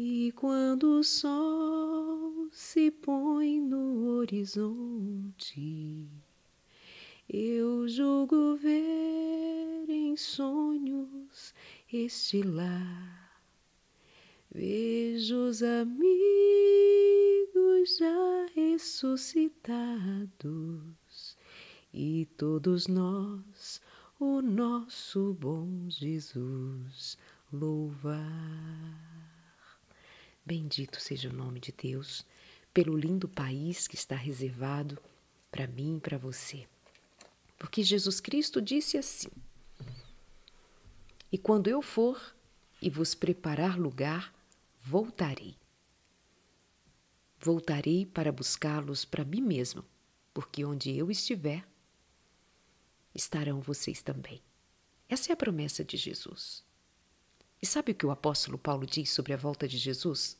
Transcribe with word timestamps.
E 0.00 0.30
quando 0.36 1.00
o 1.00 1.02
sol 1.02 2.46
se 2.52 2.88
põe 2.88 3.60
no 3.60 4.18
horizonte, 4.18 6.06
eu 7.28 7.88
julgo 7.88 8.56
ver 8.56 9.86
em 9.88 10.16
sonhos 10.16 11.52
este 11.92 12.42
lar. 12.42 13.42
Vejo 14.54 15.48
os 15.48 15.64
amigos 15.64 16.14
já 17.98 18.46
ressuscitados 18.54 21.36
e 21.92 22.28
todos 22.36 22.86
nós 22.86 23.80
o 24.20 24.40
nosso 24.40 25.34
bom 25.34 25.86
Jesus 25.88 27.18
louvar. 27.52 28.18
Bendito 30.44 31.00
seja 31.00 31.28
o 31.28 31.32
nome 31.32 31.60
de 31.60 31.72
Deus 31.72 32.24
pelo 32.72 32.96
lindo 32.96 33.28
país 33.28 33.86
que 33.86 33.96
está 33.96 34.14
reservado 34.14 34.98
para 35.50 35.66
mim 35.66 35.96
e 35.96 36.00
para 36.00 36.18
você. 36.18 36.68
Porque 37.58 37.82
Jesus 37.82 38.20
Cristo 38.20 38.62
disse 38.62 38.96
assim: 38.96 39.30
E 41.30 41.36
quando 41.36 41.68
eu 41.68 41.82
for 41.82 42.34
e 42.80 42.88
vos 42.88 43.14
preparar 43.14 43.78
lugar, 43.78 44.32
voltarei. 44.80 45.56
Voltarei 47.40 48.04
para 48.04 48.32
buscá-los 48.32 49.04
para 49.04 49.24
mim 49.24 49.40
mesmo, 49.40 49.84
porque 50.34 50.64
onde 50.64 50.96
eu 50.96 51.10
estiver, 51.10 51.66
estarão 53.14 53.60
vocês 53.60 54.02
também. 54.02 54.42
Essa 55.08 55.30
é 55.30 55.32
a 55.32 55.36
promessa 55.36 55.84
de 55.84 55.96
Jesus. 55.96 56.67
E 57.60 57.66
sabe 57.66 57.92
o 57.92 57.94
que 57.94 58.06
o 58.06 58.10
apóstolo 58.10 58.56
Paulo 58.56 58.86
diz 58.86 59.10
sobre 59.10 59.32
a 59.32 59.36
volta 59.36 59.66
de 59.66 59.76
Jesus? 59.76 60.38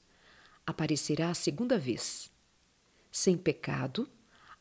Aparecerá 0.67 1.31
a 1.31 1.35
segunda 1.35 1.79
vez, 1.79 2.31
sem 3.11 3.37
pecado, 3.37 4.09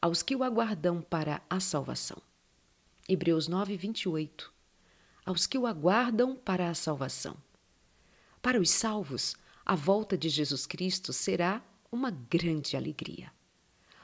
aos 0.01 0.23
que 0.23 0.35
o 0.35 0.43
aguardam 0.43 1.01
para 1.01 1.41
a 1.49 1.59
salvação. 1.59 2.21
Hebreus 3.07 3.47
9, 3.47 3.77
28. 3.77 4.51
Aos 5.25 5.45
que 5.45 5.57
o 5.57 5.67
aguardam 5.67 6.35
para 6.35 6.69
a 6.69 6.73
salvação. 6.73 7.37
Para 8.41 8.59
os 8.59 8.69
salvos, 8.69 9.35
a 9.65 9.75
volta 9.75 10.17
de 10.17 10.29
Jesus 10.29 10.65
Cristo 10.65 11.11
será 11.13 11.61
uma 11.91 12.09
grande 12.09 12.75
alegria. 12.75 13.31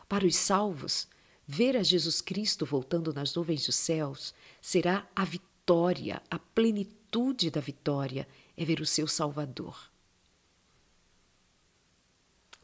Para 0.07 0.25
os 0.25 0.35
salvos, 0.35 1.07
ver 1.47 1.75
a 1.75 1.83
Jesus 1.83 2.21
Cristo 2.21 2.65
voltando 2.65 3.13
nas 3.13 3.33
nuvens 3.33 3.65
dos 3.65 3.75
céus 3.75 4.33
será 4.61 5.07
a 5.15 5.25
vitória, 5.25 6.21
a 6.29 6.37
plenitude 6.37 7.49
da 7.49 7.61
vitória 7.61 8.27
é 8.55 8.65
ver 8.65 8.79
o 8.79 8.85
seu 8.85 9.07
Salvador. 9.07 9.91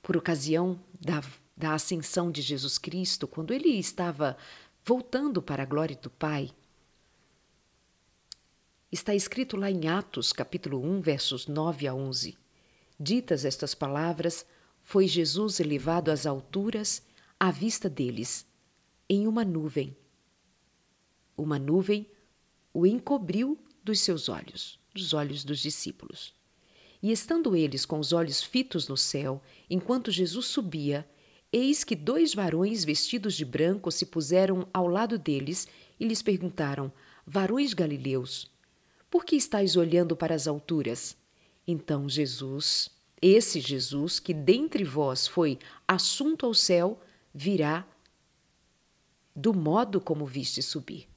Por 0.01 0.15
ocasião 0.15 0.79
da, 0.99 1.23
da 1.55 1.73
ascensão 1.73 2.31
de 2.31 2.41
Jesus 2.41 2.77
Cristo, 2.77 3.27
quando 3.27 3.53
ele 3.53 3.69
estava 3.69 4.37
voltando 4.83 5.41
para 5.41 5.63
a 5.63 5.65
glória 5.65 5.95
do 5.95 6.09
Pai, 6.09 6.51
está 8.91 9.13
escrito 9.13 9.57
lá 9.57 9.69
em 9.69 9.87
Atos, 9.87 10.31
capítulo 10.31 10.83
1, 10.83 11.01
versos 11.01 11.47
9 11.47 11.87
a 11.87 11.93
11. 11.93 12.37
Ditas 12.99 13.45
estas 13.45 13.75
palavras, 13.75 14.45
foi 14.81 15.07
Jesus 15.07 15.59
elevado 15.59 16.09
às 16.09 16.25
alturas 16.25 17.03
à 17.39 17.51
vista 17.51 17.89
deles, 17.89 18.47
em 19.07 19.27
uma 19.27 19.45
nuvem. 19.45 19.95
Uma 21.37 21.59
nuvem 21.59 22.09
o 22.73 22.85
encobriu 22.85 23.57
dos 23.83 23.99
seus 24.01 24.29
olhos 24.29 24.79
dos 24.99 25.13
olhos 25.13 25.43
dos 25.43 25.59
discípulos. 25.59 26.33
E 27.01 27.11
estando 27.11 27.55
eles 27.55 27.85
com 27.85 27.97
os 27.99 28.11
olhos 28.11 28.43
fitos 28.43 28.87
no 28.87 28.97
céu, 28.97 29.41
enquanto 29.69 30.11
Jesus 30.11 30.47
subia, 30.47 31.07
eis 31.51 31.83
que 31.83 31.95
dois 31.95 32.33
varões 32.33 32.83
vestidos 32.83 33.35
de 33.35 33.45
branco 33.45 33.91
se 33.91 34.05
puseram 34.05 34.67
ao 34.73 34.87
lado 34.87 35.17
deles 35.17 35.67
e 35.99 36.05
lhes 36.05 36.21
perguntaram: 36.21 36.91
Varões 37.25 37.73
galileus, 37.73 38.51
por 39.09 39.25
que 39.25 39.35
estáis 39.35 39.75
olhando 39.75 40.15
para 40.15 40.35
as 40.35 40.47
alturas? 40.47 41.15
Então 41.65 42.09
Jesus, 42.09 42.89
esse 43.21 43.59
Jesus 43.59 44.19
que 44.19 44.33
dentre 44.33 44.83
vós 44.83 45.27
foi 45.27 45.57
assunto 45.87 46.45
ao 46.45 46.53
céu, 46.53 46.99
virá 47.33 47.87
do 49.35 49.53
modo 49.53 50.01
como 50.01 50.25
viste 50.25 50.61
subir. 50.61 51.07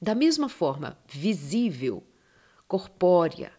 Da 0.00 0.14
mesma 0.14 0.48
forma, 0.48 0.98
visível, 1.08 2.04
corpórea, 2.68 3.50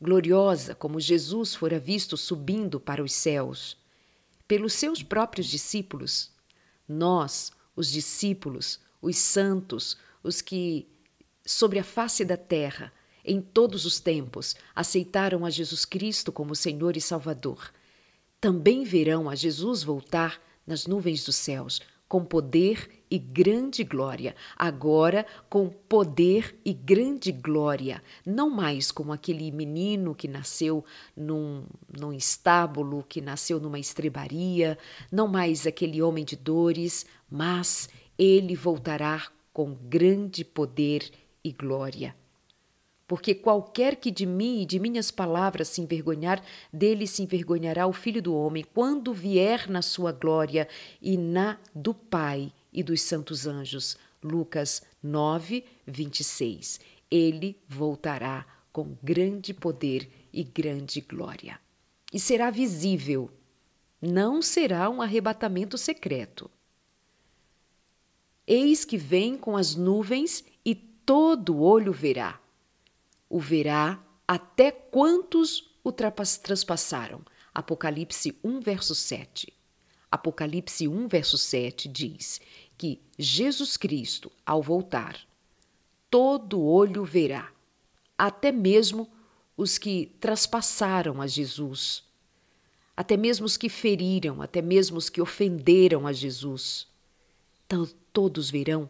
gloriosa, 0.00 0.74
como 0.74 0.98
Jesus 0.98 1.54
fora 1.54 1.78
visto 1.78 2.16
subindo 2.16 2.80
para 2.80 3.02
os 3.02 3.12
céus, 3.12 3.76
pelos 4.48 4.72
seus 4.72 5.02
próprios 5.02 5.46
discípulos, 5.46 6.32
nós, 6.88 7.52
os 7.76 7.90
discípulos, 7.90 8.80
os 9.00 9.16
santos, 9.16 9.98
os 10.22 10.40
que, 10.40 10.88
sobre 11.44 11.78
a 11.78 11.84
face 11.84 12.24
da 12.24 12.36
terra, 12.36 12.92
em 13.24 13.40
todos 13.40 13.84
os 13.84 14.00
tempos, 14.00 14.54
aceitaram 14.74 15.44
a 15.44 15.50
Jesus 15.50 15.84
Cristo 15.84 16.32
como 16.32 16.54
Senhor 16.54 16.96
e 16.96 17.00
Salvador, 17.00 17.72
também 18.40 18.84
verão 18.84 19.28
a 19.28 19.34
Jesus 19.34 19.82
voltar 19.82 20.40
nas 20.66 20.86
nuvens 20.86 21.24
dos 21.24 21.36
céus, 21.36 21.80
com 22.08 22.24
poder 22.24 22.95
e 23.10 23.18
grande 23.18 23.84
glória, 23.84 24.34
agora 24.56 25.24
com 25.48 25.68
poder 25.68 26.58
e 26.64 26.72
grande 26.72 27.30
glória, 27.30 28.02
não 28.24 28.50
mais 28.50 28.90
como 28.90 29.12
aquele 29.12 29.50
menino 29.50 30.14
que 30.14 30.26
nasceu 30.26 30.84
num, 31.16 31.64
num 31.98 32.12
estábulo, 32.12 33.04
que 33.08 33.20
nasceu 33.20 33.60
numa 33.60 33.78
estrebaria, 33.78 34.76
não 35.10 35.28
mais 35.28 35.66
aquele 35.66 36.02
homem 36.02 36.24
de 36.24 36.36
dores, 36.36 37.06
mas 37.30 37.88
ele 38.18 38.56
voltará 38.56 39.28
com 39.52 39.74
grande 39.74 40.44
poder 40.44 41.10
e 41.44 41.52
glória. 41.52 42.14
Porque 43.06 43.34
qualquer 43.34 43.96
que 43.96 44.10
de 44.10 44.26
mim 44.26 44.62
e 44.62 44.66
de 44.66 44.80
minhas 44.80 45.12
palavras 45.12 45.68
se 45.68 45.80
envergonhar, 45.80 46.42
dele 46.72 47.06
se 47.06 47.22
envergonhará 47.22 47.86
o 47.86 47.92
Filho 47.92 48.20
do 48.20 48.34
Homem, 48.34 48.64
quando 48.74 49.14
vier 49.14 49.70
na 49.70 49.80
sua 49.80 50.10
glória 50.10 50.66
e 51.00 51.16
na 51.16 51.56
do 51.72 51.94
Pai 51.94 52.52
e 52.76 52.82
dos 52.82 53.00
santos 53.00 53.46
anjos. 53.46 53.96
Lucas 54.22 54.82
9, 55.02 55.64
26. 55.86 56.78
Ele 57.10 57.58
voltará 57.66 58.46
com 58.70 58.94
grande 59.02 59.54
poder 59.54 60.28
e 60.32 60.44
grande 60.44 61.00
glória. 61.00 61.58
E 62.12 62.20
será 62.20 62.50
visível, 62.50 63.30
não 64.00 64.42
será 64.42 64.90
um 64.90 65.00
arrebatamento 65.00 65.78
secreto. 65.78 66.50
Eis 68.46 68.84
que 68.84 68.98
vem 68.98 69.36
com 69.36 69.56
as 69.56 69.74
nuvens 69.74 70.44
e 70.64 70.74
todo 70.74 71.60
olho 71.60 71.92
verá. 71.92 72.40
O 73.28 73.40
verá 73.40 74.00
até 74.28 74.70
quantos 74.70 75.74
o 75.82 75.90
transpassaram. 75.90 77.24
Apocalipse 77.54 78.38
1, 78.44 78.60
verso 78.60 78.94
7. 78.94 79.52
Apocalipse 80.10 80.86
1, 80.86 81.08
verso 81.08 81.36
7 81.36 81.88
diz: 81.88 82.40
que 82.76 83.00
Jesus 83.18 83.76
Cristo, 83.76 84.30
ao 84.44 84.62
voltar, 84.62 85.18
todo 86.10 86.62
olho 86.62 87.04
verá, 87.04 87.50
até 88.16 88.52
mesmo 88.52 89.10
os 89.56 89.78
que 89.78 90.14
traspassaram 90.20 91.20
a 91.20 91.26
Jesus, 91.26 92.04
até 92.96 93.16
mesmo 93.16 93.46
os 93.46 93.56
que 93.56 93.68
feriram, 93.68 94.42
até 94.42 94.60
mesmo 94.60 94.98
os 94.98 95.08
que 95.08 95.20
ofenderam 95.20 96.06
a 96.06 96.12
Jesus. 96.12 96.86
Então, 97.66 97.88
todos 98.12 98.50
verão 98.50 98.88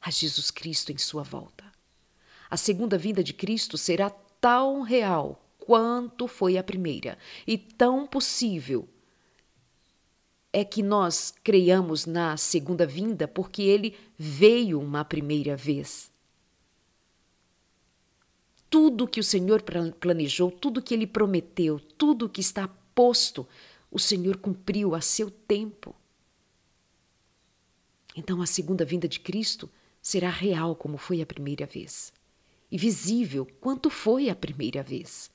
a 0.00 0.10
Jesus 0.10 0.50
Cristo 0.50 0.92
em 0.92 0.98
sua 0.98 1.22
volta. 1.22 1.64
A 2.50 2.56
segunda 2.56 2.96
vinda 2.96 3.22
de 3.24 3.32
Cristo 3.32 3.76
será 3.76 4.10
tão 4.10 4.82
real 4.82 5.42
quanto 5.58 6.28
foi 6.28 6.56
a 6.56 6.62
primeira 6.62 7.18
e 7.46 7.58
tão 7.58 8.06
possível 8.06 8.88
é 10.58 10.64
que 10.64 10.82
nós 10.82 11.34
creiamos 11.44 12.06
na 12.06 12.34
segunda 12.38 12.86
vinda 12.86 13.28
porque 13.28 13.60
ele 13.60 13.94
veio 14.16 14.80
uma 14.80 15.04
primeira 15.04 15.54
vez. 15.54 16.10
Tudo 18.70 19.06
que 19.06 19.20
o 19.20 19.22
Senhor 19.22 19.62
planejou, 20.00 20.50
tudo 20.50 20.80
que 20.80 20.94
ele 20.94 21.06
prometeu, 21.06 21.78
tudo 21.78 22.26
que 22.26 22.40
está 22.40 22.66
posto, 22.94 23.46
o 23.90 23.98
Senhor 23.98 24.38
cumpriu 24.38 24.94
a 24.94 25.02
seu 25.02 25.30
tempo. 25.30 25.94
Então 28.16 28.40
a 28.40 28.46
segunda 28.46 28.82
vinda 28.82 29.06
de 29.06 29.20
Cristo 29.20 29.68
será 30.00 30.30
real 30.30 30.74
como 30.74 30.96
foi 30.96 31.20
a 31.20 31.26
primeira 31.26 31.66
vez, 31.66 32.14
e 32.70 32.78
visível 32.78 33.46
quanto 33.60 33.90
foi 33.90 34.30
a 34.30 34.34
primeira 34.34 34.82
vez. 34.82 35.30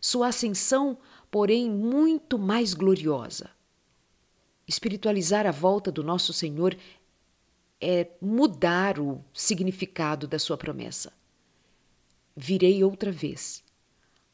Sua 0.00 0.28
ascensão, 0.28 0.96
porém, 1.32 1.68
muito 1.68 2.38
mais 2.38 2.74
gloriosa 2.74 3.50
Espiritualizar 4.72 5.46
a 5.46 5.50
volta 5.50 5.92
do 5.92 6.02
nosso 6.02 6.32
Senhor 6.32 6.74
é 7.78 8.08
mudar 8.22 8.98
o 8.98 9.22
significado 9.34 10.26
da 10.26 10.38
sua 10.38 10.56
promessa. 10.56 11.12
Virei 12.34 12.82
outra 12.82 13.12
vez, 13.12 13.62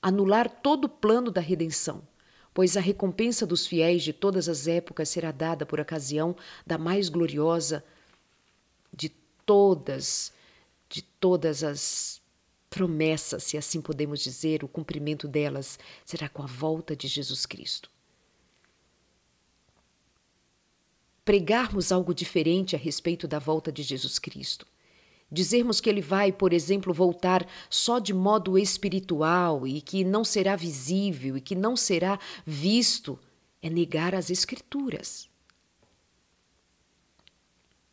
anular 0.01 0.49
todo 0.49 0.85
o 0.85 0.89
plano 0.89 1.33
da 1.33 1.41
redenção, 1.41 2.07
pois 2.55 2.77
a 2.77 2.81
recompensa 2.81 3.45
dos 3.45 3.67
fiéis 3.67 4.05
de 4.05 4.13
todas 4.13 4.49
as 4.49 4.69
épocas 4.69 5.09
será 5.09 5.33
dada 5.33 5.67
por 5.67 5.81
ocasião 5.81 6.37
da 6.65 6.79
mais 6.79 7.09
gloriosa 7.09 7.85
de 8.95 9.09
todas, 9.45 10.33
de 10.89 11.03
todas 11.03 11.65
as 11.65 12.23
promessas, 12.71 13.43
se 13.43 13.59
assim 13.59 13.81
podemos 13.81 14.21
dizer, 14.21 14.63
o 14.63 14.69
cumprimento 14.69 15.27
delas 15.27 15.81
será 16.05 16.29
com 16.29 16.45
a 16.45 16.47
volta 16.47 16.95
de 16.95 17.09
Jesus 17.09 17.45
Cristo. 17.45 17.91
Pregarmos 21.29 21.93
algo 21.93 22.15
diferente 22.15 22.75
a 22.75 22.79
respeito 22.79 23.29
da 23.29 23.39
volta 23.39 23.71
de 23.71 23.83
Jesus 23.83 24.19
Cristo 24.19 24.67
Dizermos 25.31 25.79
que 25.79 25.91
ele 25.91 26.01
vai, 26.01 26.33
por 26.33 26.55
exemplo, 26.55 26.93
voltar 26.93 27.47
só 27.69 27.99
de 27.99 28.15
modo 28.15 28.57
espiritual 28.57 29.67
e 29.67 29.83
que 29.83 30.03
não 30.03 30.25
será 30.25 30.57
visível 30.57 31.37
e 31.37 31.41
que 31.41 31.55
não 31.55 31.77
será 31.77 32.19
visto 32.47 33.19
é 33.61 33.69
negar 33.69 34.15
as 34.15 34.31
Escrituras. 34.31 35.29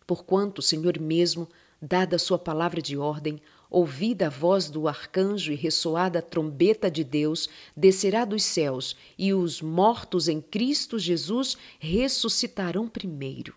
Porquanto 0.07 0.59
o 0.59 0.61
Senhor 0.61 0.97
mesmo, 0.97 1.49
dada 1.81 2.15
a 2.15 2.19
sua 2.19 2.39
palavra 2.39 2.81
de 2.81 2.95
ordem, 2.95 3.41
ouvida 3.75 4.27
a 4.27 4.29
voz 4.29 4.69
do 4.69 4.87
arcanjo 4.87 5.51
e 5.51 5.55
ressoada 5.55 6.19
a 6.19 6.21
trombeta 6.21 6.89
de 6.89 7.03
Deus, 7.03 7.49
descerá 7.75 8.25
dos 8.25 8.43
céus, 8.43 8.95
e 9.17 9.33
os 9.33 9.61
mortos 9.61 10.27
em 10.27 10.39
Cristo 10.39 10.97
Jesus 10.97 11.57
ressuscitarão 11.79 12.87
primeiro 12.87 13.53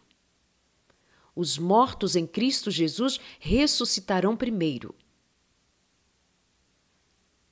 os 1.39 1.57
mortos 1.57 2.17
em 2.17 2.27
Cristo 2.27 2.69
Jesus 2.69 3.21
ressuscitarão 3.39 4.37
primeiro. 4.37 4.93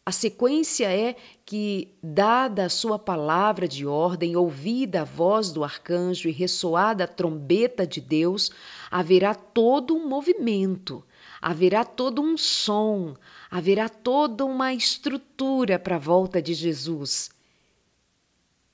A 0.05 0.11
sequência 0.11 0.93
é 0.93 1.15
que, 1.45 1.95
dada 2.03 2.65
a 2.65 2.69
sua 2.69 2.99
palavra 2.99 3.69
de 3.69 3.87
ordem, 3.87 4.35
ouvida 4.35 5.03
a 5.03 5.05
voz 5.05 5.53
do 5.53 5.63
arcanjo 5.63 6.29
e 6.29 6.33
ressoada 6.33 7.05
a 7.05 7.09
trombeta 7.09 7.87
de 7.87 8.01
Deus, 8.01 8.51
haverá 8.91 9.37
todo 9.37 9.95
um 9.95 10.09
movimento, 10.09 11.05
haverá 11.47 11.85
todo 11.85 12.21
um 12.21 12.37
som, 12.37 13.15
haverá 13.49 13.89
toda 13.89 14.45
uma 14.45 14.75
estrutura 14.75 15.79
para 15.79 15.95
a 15.95 15.99
volta 15.99 16.43
de 16.43 16.53
Jesus. 16.53 17.31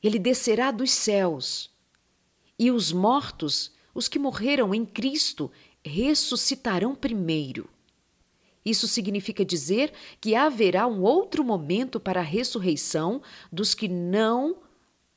Ele 0.03 0.19
descerá 0.19 0.71
dos 0.71 0.91
céus 0.91 1.71
e 2.59 2.71
os 2.71 2.91
mortos 2.91 3.73
os 3.95 4.09
que 4.09 4.19
morreram 4.19 4.75
em 4.75 4.87
Cristo 4.87 5.51
ressuscitarão 5.85 6.95
primeiro. 6.95 7.69
Isso 8.65 8.89
significa 8.89 9.45
dizer 9.45 9.93
que 10.19 10.35
haverá 10.35 10.87
um 10.87 11.03
outro 11.03 11.45
momento 11.45 12.01
para 12.01 12.21
a 12.21 12.25
ressurreição 12.25 13.21
dos 13.53 13.75
que 13.75 13.87
não 13.87 14.57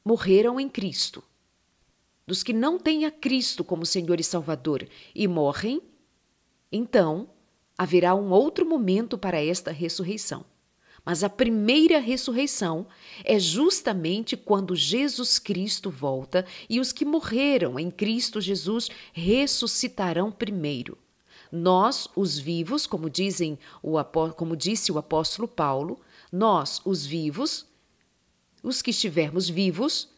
morreram 0.04 0.60
em 0.60 0.68
Cristo, 0.68 1.24
dos 2.28 2.44
que 2.44 2.52
não 2.52 2.78
têm 2.78 3.06
a 3.06 3.12
Cristo 3.12 3.64
como 3.64 3.86
Senhor 3.86 4.20
e 4.20 4.26
Salvador 4.26 4.86
e 5.16 5.26
morrem. 5.26 5.82
Então, 6.70 7.30
haverá 7.78 8.16
um 8.16 8.32
outro 8.32 8.66
momento 8.66 9.18
para 9.18 9.44
esta 9.44 9.72
ressurreição. 9.72 10.46
Mas 11.06 11.24
a 11.24 11.30
primeira 11.30 12.00
ressurreição 12.00 12.88
é 13.24 13.38
justamente 13.38 14.36
quando 14.36 14.76
Jesus 14.76 15.38
Cristo 15.38 15.92
volta 15.92 16.46
e 16.68 16.80
os 16.80 16.92
que 16.92 17.06
morreram 17.06 17.80
em 17.80 17.92
Cristo 17.92 18.42
Jesus 18.42 18.90
ressuscitarão 19.14 20.32
primeiro. 20.32 20.98
Nós, 21.52 22.08
os 22.16 22.40
vivos, 22.40 22.88
como 22.88 23.08
dizem 23.08 23.60
o 23.84 24.04
como 24.36 24.58
disse 24.58 24.92
o 24.92 24.98
apóstolo 24.98 25.48
Paulo, 25.48 26.02
nós, 26.32 26.82
os 26.84 27.06
vivos, 27.06 27.68
os 28.64 28.82
que 28.82 28.90
estivermos 28.90 29.48
vivos, 29.48 30.10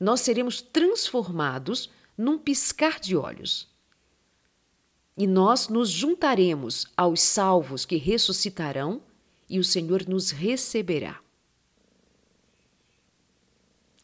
nós 0.00 0.20
seremos 0.20 0.60
transformados 0.60 1.88
num 2.18 2.36
piscar 2.36 2.98
de 2.98 3.16
olhos. 3.16 3.72
E 5.16 5.26
nós 5.26 5.68
nos 5.68 5.90
juntaremos 5.90 6.86
aos 6.96 7.20
salvos 7.20 7.84
que 7.84 7.96
ressuscitarão 7.96 9.00
e 9.48 9.58
o 9.58 9.64
Senhor 9.64 10.08
nos 10.08 10.30
receberá. 10.30 11.20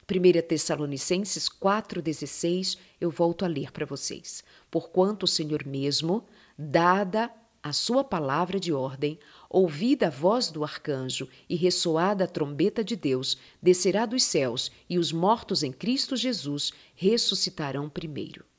1 0.08 0.42
Tessalonicenses 0.46 1.48
4,16, 1.48 2.78
eu 3.00 3.10
volto 3.10 3.44
a 3.44 3.48
ler 3.48 3.70
para 3.70 3.86
vocês. 3.86 4.42
Porquanto 4.70 5.24
o 5.24 5.28
Senhor 5.28 5.64
mesmo, 5.64 6.24
dada 6.58 7.30
a 7.62 7.72
sua 7.72 8.02
palavra 8.02 8.58
de 8.58 8.72
ordem, 8.72 9.18
ouvida 9.48 10.06
a 10.06 10.10
voz 10.10 10.50
do 10.50 10.64
arcanjo 10.64 11.28
e 11.48 11.54
ressoada 11.54 12.24
a 12.24 12.28
trombeta 12.28 12.82
de 12.82 12.96
Deus, 12.96 13.36
descerá 13.62 14.06
dos 14.06 14.24
céus, 14.24 14.72
e 14.88 14.98
os 14.98 15.12
mortos 15.12 15.62
em 15.62 15.70
Cristo 15.70 16.16
Jesus 16.16 16.72
ressuscitarão 16.94 17.88
primeiro. 17.88 18.49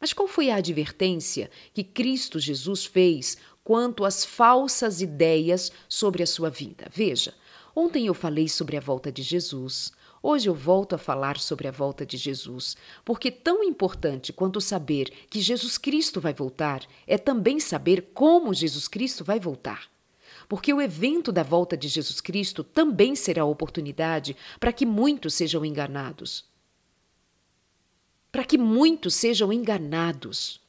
Mas 0.00 0.12
qual 0.12 0.28
foi 0.28 0.50
a 0.50 0.56
advertência 0.56 1.50
que 1.72 1.82
Cristo 1.82 2.38
Jesus 2.38 2.84
fez 2.84 3.36
quanto 3.64 4.04
às 4.04 4.24
falsas 4.24 5.00
ideias 5.00 5.72
sobre 5.88 6.22
a 6.22 6.26
sua 6.26 6.50
vida? 6.50 6.88
Veja, 6.92 7.34
ontem 7.74 8.06
eu 8.06 8.14
falei 8.14 8.48
sobre 8.48 8.76
a 8.76 8.80
volta 8.80 9.10
de 9.10 9.22
Jesus. 9.22 9.92
Hoje 10.22 10.48
eu 10.48 10.54
volto 10.54 10.94
a 10.94 10.98
falar 10.98 11.38
sobre 11.38 11.66
a 11.68 11.70
volta 11.70 12.04
de 12.04 12.16
Jesus, 12.16 12.76
porque 13.04 13.30
tão 13.30 13.62
importante 13.62 14.32
quanto 14.32 14.60
saber 14.60 15.10
que 15.30 15.40
Jesus 15.40 15.78
Cristo 15.78 16.20
vai 16.20 16.34
voltar 16.34 16.82
é 17.06 17.16
também 17.16 17.58
saber 17.58 18.10
como 18.12 18.52
Jesus 18.52 18.88
Cristo 18.88 19.24
vai 19.24 19.40
voltar. 19.40 19.88
Porque 20.48 20.72
o 20.72 20.80
evento 20.80 21.32
da 21.32 21.42
volta 21.42 21.76
de 21.76 21.88
Jesus 21.88 22.20
Cristo 22.20 22.62
também 22.62 23.16
será 23.16 23.44
oportunidade 23.44 24.36
para 24.60 24.72
que 24.72 24.84
muitos 24.84 25.34
sejam 25.34 25.64
enganados 25.64 26.44
para 28.30 28.44
que 28.44 28.58
muitos 28.58 29.14
sejam 29.14 29.52
enganados. 29.52 30.60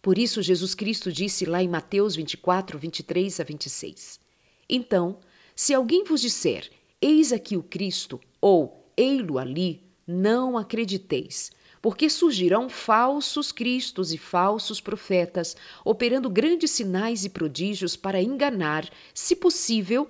Por 0.00 0.18
isso, 0.18 0.42
Jesus 0.42 0.74
Cristo 0.74 1.12
disse 1.12 1.44
lá 1.44 1.62
em 1.62 1.68
Mateus 1.68 2.16
24, 2.16 2.78
23 2.78 3.40
a 3.40 3.44
26: 3.44 4.20
Então, 4.68 5.18
se 5.54 5.72
alguém 5.72 6.04
vos 6.04 6.20
disser, 6.20 6.70
Eis 7.00 7.32
aqui 7.32 7.56
o 7.56 7.62
Cristo, 7.62 8.20
ou 8.40 8.86
Ei-lo 8.96 9.38
ali, 9.38 9.82
não 10.06 10.56
acrediteis, 10.56 11.50
porque 11.80 12.08
surgirão 12.08 12.68
falsos 12.68 13.50
cristos 13.50 14.12
e 14.12 14.18
falsos 14.18 14.80
profetas, 14.80 15.56
operando 15.84 16.30
grandes 16.30 16.70
sinais 16.70 17.24
e 17.24 17.28
prodígios 17.28 17.96
para 17.96 18.22
enganar, 18.22 18.88
se 19.12 19.34
possível, 19.34 20.08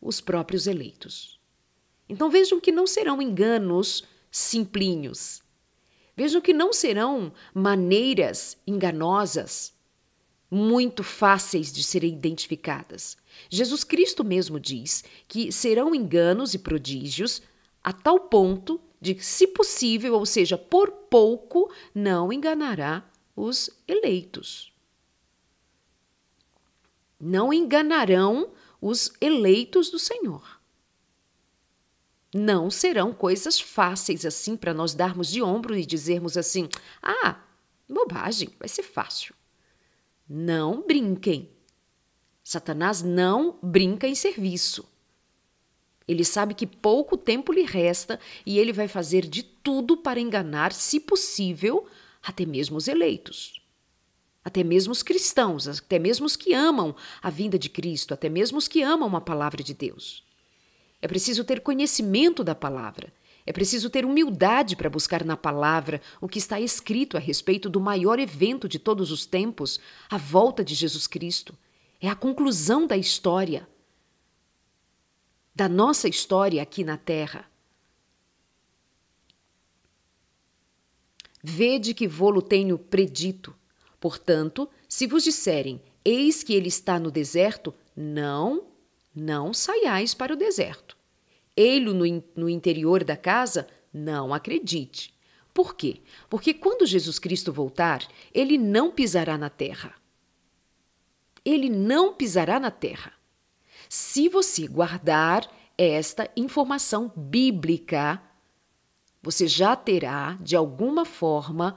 os 0.00 0.20
próprios 0.20 0.66
eleitos. 0.66 1.38
Então 2.08 2.28
vejam 2.28 2.60
que 2.60 2.72
não 2.72 2.86
serão 2.86 3.22
enganos 3.22 4.04
simplinhos, 4.30 5.41
Vejam 6.16 6.40
que 6.40 6.52
não 6.52 6.72
serão 6.72 7.32
maneiras 7.54 8.56
enganosas, 8.66 9.72
muito 10.50 11.02
fáceis 11.02 11.72
de 11.72 11.82
serem 11.82 12.12
identificadas. 12.12 13.16
Jesus 13.48 13.82
Cristo 13.82 14.22
mesmo 14.22 14.60
diz 14.60 15.02
que 15.26 15.50
serão 15.50 15.94
enganos 15.94 16.52
e 16.52 16.58
prodígios 16.58 17.40
a 17.82 17.92
tal 17.92 18.20
ponto 18.20 18.78
de, 19.00 19.18
se 19.20 19.48
possível, 19.48 20.14
ou 20.14 20.26
seja, 20.26 20.56
por 20.56 20.90
pouco, 20.90 21.72
não 21.94 22.32
enganará 22.32 23.04
os 23.34 23.70
eleitos. 23.88 24.72
Não 27.18 27.52
enganarão 27.52 28.50
os 28.80 29.12
eleitos 29.20 29.90
do 29.90 29.98
Senhor. 29.98 30.61
Não 32.34 32.70
serão 32.70 33.12
coisas 33.12 33.60
fáceis 33.60 34.24
assim 34.24 34.56
para 34.56 34.72
nós 34.72 34.94
darmos 34.94 35.28
de 35.28 35.42
ombro 35.42 35.76
e 35.76 35.84
dizermos 35.84 36.36
assim: 36.36 36.68
ah, 37.02 37.40
bobagem, 37.88 38.48
vai 38.58 38.68
ser 38.68 38.82
fácil. 38.82 39.34
Não 40.28 40.82
brinquem. 40.86 41.50
Satanás 42.42 43.02
não 43.02 43.58
brinca 43.62 44.06
em 44.06 44.14
serviço. 44.14 44.88
Ele 46.08 46.24
sabe 46.24 46.54
que 46.54 46.66
pouco 46.66 47.16
tempo 47.16 47.52
lhe 47.52 47.62
resta 47.62 48.18
e 48.44 48.58
ele 48.58 48.72
vai 48.72 48.88
fazer 48.88 49.26
de 49.26 49.42
tudo 49.42 49.96
para 49.96 50.18
enganar, 50.18 50.72
se 50.72 50.98
possível, 50.98 51.86
até 52.22 52.44
mesmo 52.44 52.76
os 52.76 52.88
eleitos. 52.88 53.62
Até 54.44 54.64
mesmo 54.64 54.90
os 54.90 55.02
cristãos, 55.02 55.68
até 55.68 55.98
mesmo 55.98 56.26
os 56.26 56.34
que 56.34 56.52
amam 56.52 56.96
a 57.22 57.30
vinda 57.30 57.58
de 57.58 57.68
Cristo, 57.68 58.12
até 58.12 58.28
mesmo 58.28 58.58
os 58.58 58.66
que 58.66 58.82
amam 58.82 59.14
a 59.14 59.20
palavra 59.20 59.62
de 59.62 59.72
Deus. 59.72 60.24
É 61.02 61.08
preciso 61.08 61.42
ter 61.42 61.60
conhecimento 61.60 62.44
da 62.44 62.54
palavra. 62.54 63.12
É 63.44 63.52
preciso 63.52 63.90
ter 63.90 64.04
humildade 64.04 64.76
para 64.76 64.88
buscar 64.88 65.24
na 65.24 65.36
palavra 65.36 66.00
o 66.20 66.28
que 66.28 66.38
está 66.38 66.60
escrito 66.60 67.16
a 67.16 67.20
respeito 67.20 67.68
do 67.68 67.80
maior 67.80 68.20
evento 68.20 68.68
de 68.68 68.78
todos 68.78 69.10
os 69.10 69.26
tempos, 69.26 69.80
a 70.08 70.16
volta 70.16 70.64
de 70.64 70.76
Jesus 70.76 71.08
Cristo. 71.08 71.58
É 72.00 72.08
a 72.08 72.14
conclusão 72.14 72.86
da 72.86 72.96
história, 72.96 73.68
da 75.52 75.68
nossa 75.68 76.08
história 76.08 76.62
aqui 76.62 76.84
na 76.84 76.96
terra. 76.96 77.50
Vede 81.42 81.94
que 81.94 82.06
vô-lo 82.06 82.40
tenho 82.40 82.78
predito. 82.78 83.52
Portanto, 83.98 84.70
se 84.88 85.08
vos 85.08 85.24
disserem, 85.24 85.82
eis 86.04 86.44
que 86.44 86.54
ele 86.54 86.68
está 86.68 87.00
no 87.00 87.10
deserto, 87.10 87.74
não 87.96 88.71
Não 89.14 89.52
saiais 89.52 90.14
para 90.14 90.32
o 90.32 90.36
deserto. 90.36 90.96
Ei-lo 91.56 91.92
no, 91.92 92.24
no 92.34 92.48
interior 92.48 93.04
da 93.04 93.16
casa? 93.16 93.68
Não 93.92 94.32
acredite. 94.32 95.14
Por 95.52 95.74
quê? 95.74 96.00
Porque 96.30 96.54
quando 96.54 96.86
Jesus 96.86 97.18
Cristo 97.18 97.52
voltar, 97.52 98.06
ele 98.32 98.56
não 98.56 98.90
pisará 98.90 99.36
na 99.36 99.50
terra. 99.50 99.94
Ele 101.44 101.68
não 101.68 102.14
pisará 102.14 102.58
na 102.58 102.70
terra. 102.70 103.12
Se 103.88 104.28
você 104.28 104.66
guardar 104.66 105.50
esta 105.76 106.30
informação 106.36 107.12
bíblica, 107.14 108.22
você 109.22 109.46
já 109.46 109.76
terá, 109.76 110.38
de 110.40 110.56
alguma 110.56 111.04
forma, 111.04 111.76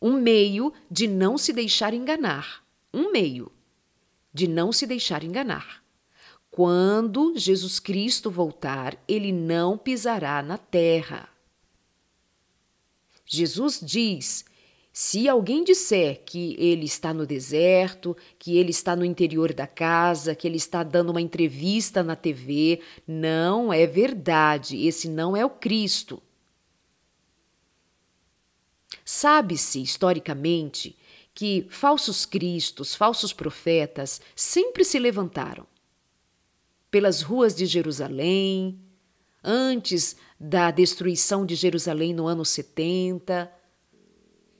um 0.00 0.12
meio 0.12 0.72
de 0.90 1.08
não 1.08 1.36
se 1.36 1.52
deixar 1.52 1.92
enganar. 1.92 2.64
Um 2.94 3.10
meio 3.10 3.50
de 4.32 4.46
não 4.46 4.72
se 4.72 4.86
deixar 4.86 5.24
enganar. 5.24 5.81
Quando 6.52 7.32
Jesus 7.34 7.80
Cristo 7.80 8.30
voltar, 8.30 9.02
ele 9.08 9.32
não 9.32 9.78
pisará 9.78 10.42
na 10.42 10.58
terra. 10.58 11.26
Jesus 13.24 13.80
diz: 13.82 14.44
se 14.92 15.26
alguém 15.26 15.64
disser 15.64 16.22
que 16.26 16.54
ele 16.58 16.84
está 16.84 17.14
no 17.14 17.24
deserto, 17.24 18.14
que 18.38 18.58
ele 18.58 18.70
está 18.70 18.94
no 18.94 19.02
interior 19.02 19.54
da 19.54 19.66
casa, 19.66 20.34
que 20.34 20.46
ele 20.46 20.58
está 20.58 20.82
dando 20.82 21.08
uma 21.08 21.22
entrevista 21.22 22.02
na 22.02 22.14
TV, 22.14 22.82
não 23.08 23.72
é 23.72 23.86
verdade. 23.86 24.86
Esse 24.86 25.08
não 25.08 25.34
é 25.34 25.46
o 25.46 25.50
Cristo. 25.50 26.22
Sabe-se 29.06 29.80
historicamente 29.80 30.98
que 31.32 31.66
falsos 31.70 32.26
cristos, 32.26 32.94
falsos 32.94 33.32
profetas 33.32 34.20
sempre 34.36 34.84
se 34.84 34.98
levantaram 34.98 35.71
pelas 36.92 37.22
ruas 37.22 37.56
de 37.56 37.64
Jerusalém, 37.64 38.78
antes 39.42 40.14
da 40.38 40.70
destruição 40.70 41.46
de 41.46 41.54
Jerusalém 41.54 42.12
no 42.12 42.26
ano 42.26 42.44
70. 42.44 43.50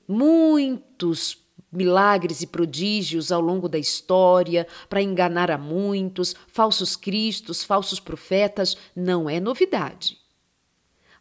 Muitos 0.07 1.37
milagres 1.71 2.41
e 2.41 2.47
prodígios 2.47 3.31
ao 3.31 3.39
longo 3.39 3.69
da 3.69 3.77
história 3.77 4.67
para 4.89 5.01
enganar 5.01 5.51
a 5.51 5.59
muitos, 5.59 6.35
falsos 6.47 6.95
cristos, 6.95 7.63
falsos 7.63 7.99
profetas, 7.99 8.75
não 8.95 9.29
é 9.29 9.39
novidade. 9.39 10.17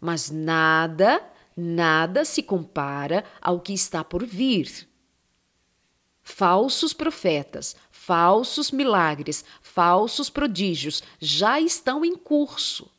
Mas 0.01 0.31
nada, 0.31 1.23
nada 1.55 2.25
se 2.25 2.43
compara 2.43 3.23
ao 3.39 3.61
que 3.61 3.75
está 3.75 4.03
por 4.03 4.25
vir. 4.25 4.89
Falsos 6.23 6.95
profetas, 6.95 7.77
falsos 8.05 8.73
milagres, 8.73 9.45
falsos 9.61 10.29
prodígios 10.29 11.05
já 11.21 11.61
estão 11.61 12.05
em 12.05 12.17
curso. 12.17 12.91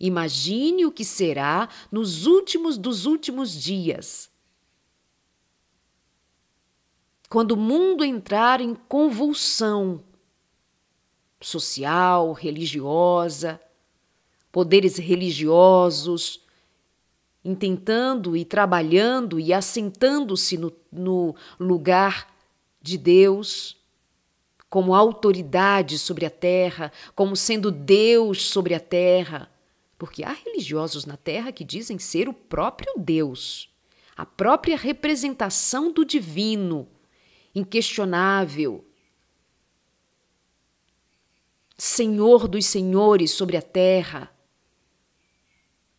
Imagine 0.00 0.84
o 0.84 0.90
que 0.90 1.04
será 1.04 1.68
nos 1.90 2.26
últimos 2.26 2.76
dos 2.76 3.06
últimos 3.06 3.52
dias. 3.52 4.28
Quando 7.28 7.52
o 7.52 7.56
mundo 7.56 8.04
entrar 8.04 8.60
em 8.60 8.74
convulsão 8.74 10.02
social, 11.40 12.32
religiosa, 12.32 13.60
poderes 14.50 14.96
religiosos, 14.96 16.44
intentando 17.44 18.36
e 18.36 18.44
trabalhando 18.44 19.38
e 19.38 19.52
assentando-se 19.52 20.58
no, 20.58 20.72
no 20.90 21.36
lugar 21.60 22.34
de 22.82 22.98
Deus, 22.98 23.77
como 24.70 24.94
autoridade 24.94 25.98
sobre 25.98 26.26
a 26.26 26.30
terra, 26.30 26.92
como 27.14 27.34
sendo 27.34 27.70
Deus 27.70 28.42
sobre 28.42 28.74
a 28.74 28.80
terra. 28.80 29.50
Porque 29.96 30.22
há 30.22 30.32
religiosos 30.32 31.04
na 31.04 31.16
terra 31.16 31.52
que 31.52 31.64
dizem 31.64 31.98
ser 31.98 32.28
o 32.28 32.32
próprio 32.32 32.92
Deus, 32.96 33.68
a 34.16 34.26
própria 34.26 34.76
representação 34.76 35.92
do 35.92 36.04
divino, 36.04 36.88
inquestionável. 37.54 38.84
Senhor 41.76 42.46
dos 42.46 42.66
senhores 42.66 43.30
sobre 43.30 43.56
a 43.56 43.62
terra. 43.62 44.32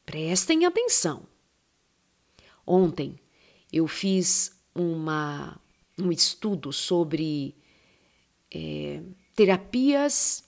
Prestem 0.06 0.66
atenção. 0.66 1.24
Ontem 2.66 3.20
eu 3.72 3.88
fiz 3.88 4.60
uma, 4.76 5.60
um 5.98 6.12
estudo 6.12 6.72
sobre 6.74 7.56
é, 8.54 9.02
terapias 9.36 10.44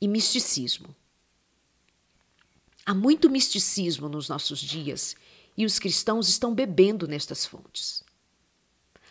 e 0.00 0.08
misticismo. 0.08 0.94
Há 2.84 2.94
muito 2.94 3.30
misticismo 3.30 4.08
nos 4.08 4.28
nossos 4.28 4.58
dias 4.58 5.14
e 5.56 5.64
os 5.64 5.78
cristãos 5.78 6.28
estão 6.28 6.54
bebendo 6.54 7.06
nestas 7.06 7.46
fontes. 7.46 8.02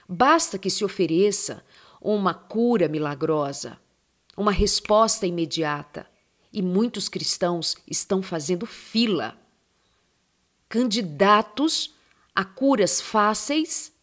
Basta 0.08 0.60
que 0.60 0.70
se 0.70 0.84
ofereça 0.84 1.64
uma 2.02 2.34
cura 2.34 2.90
milagrosa, 2.90 3.80
uma 4.36 4.52
resposta 4.52 5.26
imediata, 5.26 6.10
e 6.52 6.62
muitos 6.62 7.08
cristãos 7.08 7.78
estão 7.88 8.22
fazendo 8.22 8.66
fila. 8.66 9.38
Candidatos 10.68 11.96
a 12.36 12.44
curas 12.44 13.00
fáceis, 13.00 13.94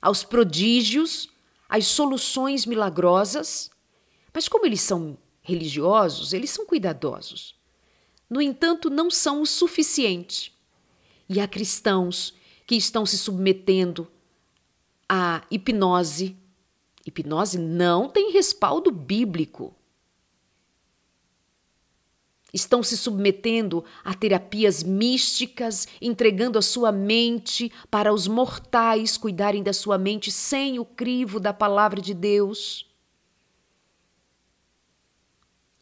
aos 0.00 0.24
prodígios, 0.24 1.28
às 1.70 1.86
soluções 1.86 2.66
milagrosas. 2.66 3.70
Mas 4.34 4.48
como 4.48 4.66
eles 4.66 4.80
são 4.80 5.16
religiosos, 5.40 6.32
eles 6.32 6.50
são 6.50 6.66
cuidadosos. 6.66 7.54
No 8.28 8.42
entanto, 8.42 8.90
não 8.90 9.10
são 9.10 9.40
o 9.40 9.46
suficiente. 9.46 10.52
E 11.28 11.40
há 11.40 11.46
cristãos 11.46 12.34
que 12.66 12.74
estão 12.74 13.06
se 13.06 13.16
submetendo 13.16 14.08
à 15.08 15.42
hipnose. 15.50 16.36
Hipnose 17.06 17.58
não 17.58 18.08
tem 18.08 18.32
respaldo 18.32 18.90
bíblico. 18.90 19.74
Estão 22.52 22.82
se 22.82 22.96
submetendo 22.96 23.84
a 24.04 24.14
terapias 24.14 24.82
místicas, 24.82 25.86
entregando 26.00 26.58
a 26.58 26.62
sua 26.62 26.90
mente 26.90 27.72
para 27.90 28.12
os 28.12 28.26
mortais 28.26 29.16
cuidarem 29.16 29.62
da 29.62 29.72
sua 29.72 29.98
mente 29.98 30.30
sem 30.30 30.78
o 30.78 30.84
crivo 30.84 31.38
da 31.38 31.52
palavra 31.52 32.00
de 32.00 32.14
Deus 32.14 32.90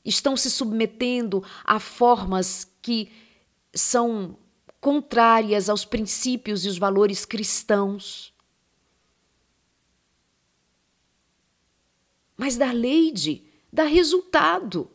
estão 0.08 0.36
se 0.36 0.50
submetendo 0.50 1.44
a 1.64 1.78
formas 1.78 2.70
que 2.80 3.12
são 3.74 4.38
contrárias 4.80 5.68
aos 5.68 5.84
princípios 5.84 6.64
e 6.64 6.68
os 6.68 6.78
valores 6.78 7.24
cristãos. 7.24 8.32
Mas 12.36 12.56
da 12.56 12.72
Leide 12.72 13.44
dá 13.72 13.84
resultado. 13.84 14.90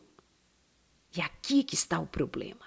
E 1.16 1.20
aqui 1.20 1.62
que 1.62 1.74
está 1.74 1.98
o 1.98 2.06
problema. 2.06 2.64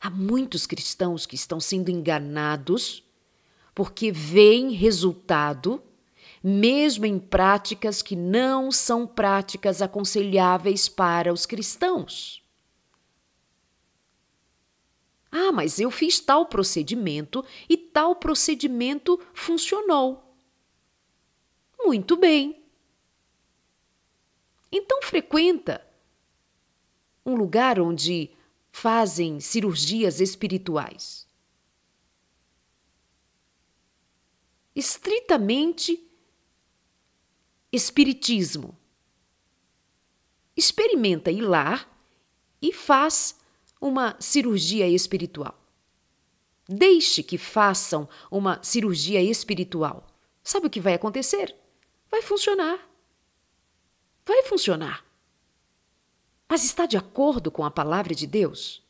Há 0.00 0.10
muitos 0.10 0.66
cristãos 0.66 1.26
que 1.26 1.34
estão 1.34 1.60
sendo 1.60 1.90
enganados 1.90 3.02
porque 3.74 4.12
veem 4.12 4.72
resultado 4.72 5.82
mesmo 6.46 7.06
em 7.06 7.18
práticas 7.18 8.02
que 8.02 8.14
não 8.14 8.70
são 8.70 9.06
práticas 9.06 9.80
aconselháveis 9.80 10.90
para 10.90 11.32
os 11.32 11.46
cristãos. 11.46 12.44
Ah, 15.32 15.50
mas 15.50 15.80
eu 15.80 15.90
fiz 15.90 16.20
tal 16.20 16.44
procedimento 16.44 17.42
e 17.66 17.78
tal 17.78 18.14
procedimento 18.16 19.18
funcionou. 19.32 20.36
Muito 21.82 22.14
bem. 22.14 22.62
Então 24.70 25.00
frequenta 25.02 25.84
um 27.24 27.34
lugar 27.34 27.80
onde 27.80 28.30
fazem 28.70 29.40
cirurgias 29.40 30.20
espirituais. 30.20 31.26
Estritamente 34.74 36.04
Espiritismo. 37.74 38.78
Experimenta 40.56 41.28
ir 41.32 41.40
lá 41.40 41.84
e 42.62 42.72
faz 42.72 43.36
uma 43.80 44.14
cirurgia 44.20 44.88
espiritual. 44.88 45.60
Deixe 46.68 47.20
que 47.20 47.36
façam 47.36 48.08
uma 48.30 48.62
cirurgia 48.62 49.20
espiritual. 49.20 50.06
Sabe 50.40 50.68
o 50.68 50.70
que 50.70 50.80
vai 50.80 50.94
acontecer? 50.94 51.52
Vai 52.08 52.22
funcionar. 52.22 52.78
Vai 54.24 54.44
funcionar. 54.44 55.04
Mas 56.54 56.62
está 56.62 56.86
de 56.86 56.96
acordo 56.96 57.50
com 57.50 57.64
a 57.64 57.70
palavra 57.72 58.14
de 58.14 58.28
Deus? 58.28 58.80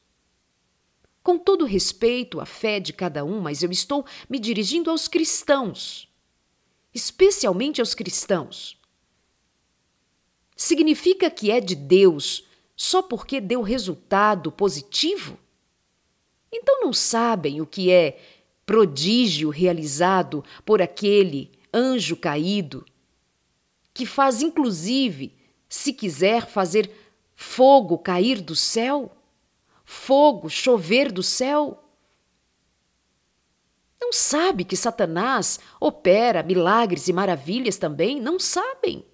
Com 1.23 1.39
todo 1.39 1.65
respeito 1.65 2.39
à 2.39 2.45
fé 2.45 2.79
de 2.79 2.93
cada 2.93 3.25
um, 3.25 3.41
mas 3.41 3.63
eu 3.63 3.71
estou 3.71 4.05
me 4.29 4.39
dirigindo 4.39 4.91
aos 4.91 5.09
cristãos 5.09 6.13
especialmente 6.93 7.81
aos 7.81 7.95
cristãos. 7.95 8.79
significa 10.55 11.31
que 11.31 11.51
é 11.51 11.59
de 11.59 11.75
Deus 11.75 12.45
só 12.77 13.03
porque 13.03 13.41
deu 13.41 13.63
resultado 13.63 14.53
positivo? 14.53 15.39
Então 16.53 16.83
não 16.83 16.93
sabem 16.93 17.63
o 17.63 17.67
que 17.67 17.91
é 17.91 18.21
prodígio 18.67 19.49
realizado 19.49 20.45
por 20.67 20.83
aquele 20.83 21.51
anjo 21.73 22.15
caído, 22.15 22.85
que 23.95 24.05
faz 24.05 24.43
inclusive, 24.43 25.35
se 25.67 25.93
quiser, 25.95 26.47
fazer 26.47 27.04
fogo 27.35 27.99
cair 27.99 28.41
do 28.41 28.55
céu, 28.55 29.11
fogo 29.85 30.49
chover 30.49 31.11
do 31.11 31.23
céu. 31.23 31.81
Não 34.01 34.13
sabe 34.13 34.65
que 34.65 34.77
Satanás 34.77 35.59
opera 35.81 36.43
milagres 36.43 37.09
e 37.09 37.13
maravilhas 37.13 37.77
também? 37.77 38.21
Não 38.21 38.39
sabem. 38.39 39.05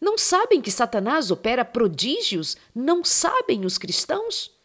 Não 0.00 0.16
sabem 0.16 0.62
que 0.62 0.70
Satanás 0.70 1.30
opera 1.30 1.64
prodígios? 1.64 2.56
Não 2.74 3.04
sabem 3.04 3.64
os 3.64 3.76
cristãos? 3.76 4.56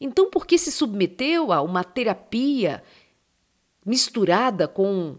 Então, 0.00 0.30
por 0.30 0.46
que 0.46 0.58
se 0.58 0.72
submeteu 0.72 1.52
a 1.52 1.62
uma 1.62 1.84
terapia 1.84 2.82
misturada 3.84 4.66
com 4.66 5.18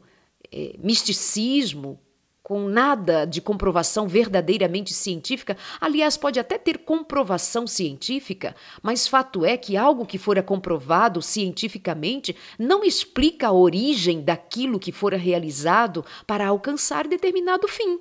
é, 0.51 0.75
misticismo, 0.77 1.99
com 2.47 2.69
nada 2.69 3.25
de 3.25 3.41
comprovação 3.41 4.07
verdadeiramente 4.07 4.93
científica. 4.93 5.57
Aliás, 5.81 6.15
pode 6.15 6.39
até 6.39 6.57
ter 6.57 6.77
comprovação 6.77 7.67
científica, 7.67 8.55
mas 8.81 9.05
fato 9.05 9.43
é 9.43 9.57
que 9.57 9.75
algo 9.75 10.05
que 10.05 10.17
fora 10.17 10.41
comprovado 10.41 11.21
cientificamente 11.21 12.33
não 12.57 12.85
explica 12.85 13.49
a 13.49 13.51
origem 13.51 14.21
daquilo 14.21 14.79
que 14.79 14.93
fora 14.93 15.17
realizado 15.17 16.05
para 16.25 16.47
alcançar 16.47 17.05
determinado 17.05 17.67
fim. 17.67 17.99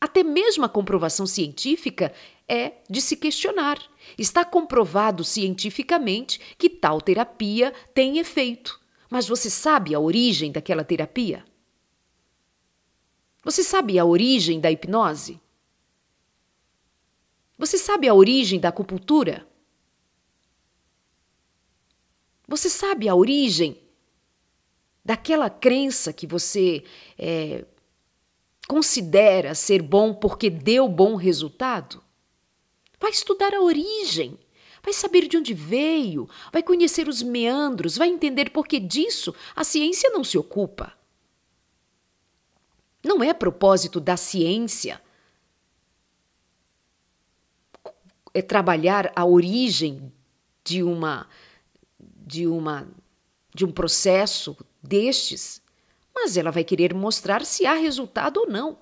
Até 0.00 0.22
mesmo 0.22 0.64
a 0.64 0.68
comprovação 0.68 1.26
científica 1.26 2.12
é 2.46 2.74
de 2.88 3.00
se 3.00 3.16
questionar. 3.16 3.82
Está 4.16 4.44
comprovado 4.44 5.24
cientificamente 5.24 6.40
que 6.56 6.70
tal 6.70 7.00
terapia 7.00 7.74
tem 7.92 8.18
efeito. 8.18 8.80
Mas 9.10 9.26
você 9.26 9.50
sabe 9.50 9.96
a 9.96 9.98
origem 9.98 10.52
daquela 10.52 10.84
terapia? 10.84 11.47
Você 13.48 13.64
sabe 13.64 13.98
a 13.98 14.04
origem 14.04 14.60
da 14.60 14.70
hipnose? 14.70 15.40
Você 17.56 17.78
sabe 17.78 18.06
a 18.06 18.12
origem 18.12 18.60
da 18.60 18.68
acupuntura? 18.68 19.48
Você 22.46 22.68
sabe 22.68 23.08
a 23.08 23.14
origem 23.14 23.80
daquela 25.02 25.48
crença 25.48 26.12
que 26.12 26.26
você 26.26 26.84
é, 27.18 27.64
considera 28.68 29.54
ser 29.54 29.80
bom 29.80 30.12
porque 30.12 30.50
deu 30.50 30.86
bom 30.86 31.16
resultado? 31.16 32.04
Vai 33.00 33.12
estudar 33.12 33.54
a 33.54 33.62
origem 33.62 34.38
vai 34.82 34.92
saber 34.92 35.26
de 35.26 35.36
onde 35.36 35.52
veio, 35.54 36.28
vai 36.52 36.62
conhecer 36.62 37.08
os 37.08 37.22
meandros, 37.22 37.96
vai 37.96 38.08
entender 38.08 38.50
por 38.50 38.66
que 38.66 38.78
disso 38.78 39.34
a 39.54 39.64
ciência 39.64 40.08
não 40.10 40.22
se 40.22 40.38
ocupa. 40.38 40.97
Não 43.08 43.24
é 43.24 43.32
propósito 43.32 44.00
da 44.00 44.18
ciência 44.18 45.00
é 48.34 48.42
trabalhar 48.42 49.10
a 49.16 49.24
origem 49.24 50.12
de 50.62 50.82
uma 50.82 51.26
de 51.98 52.46
uma 52.46 52.86
de 53.54 53.64
um 53.64 53.72
processo 53.72 54.54
destes, 54.82 55.62
mas 56.14 56.36
ela 56.36 56.50
vai 56.50 56.62
querer 56.62 56.92
mostrar 56.92 57.46
se 57.46 57.64
há 57.64 57.72
resultado 57.72 58.40
ou 58.40 58.46
não. 58.46 58.78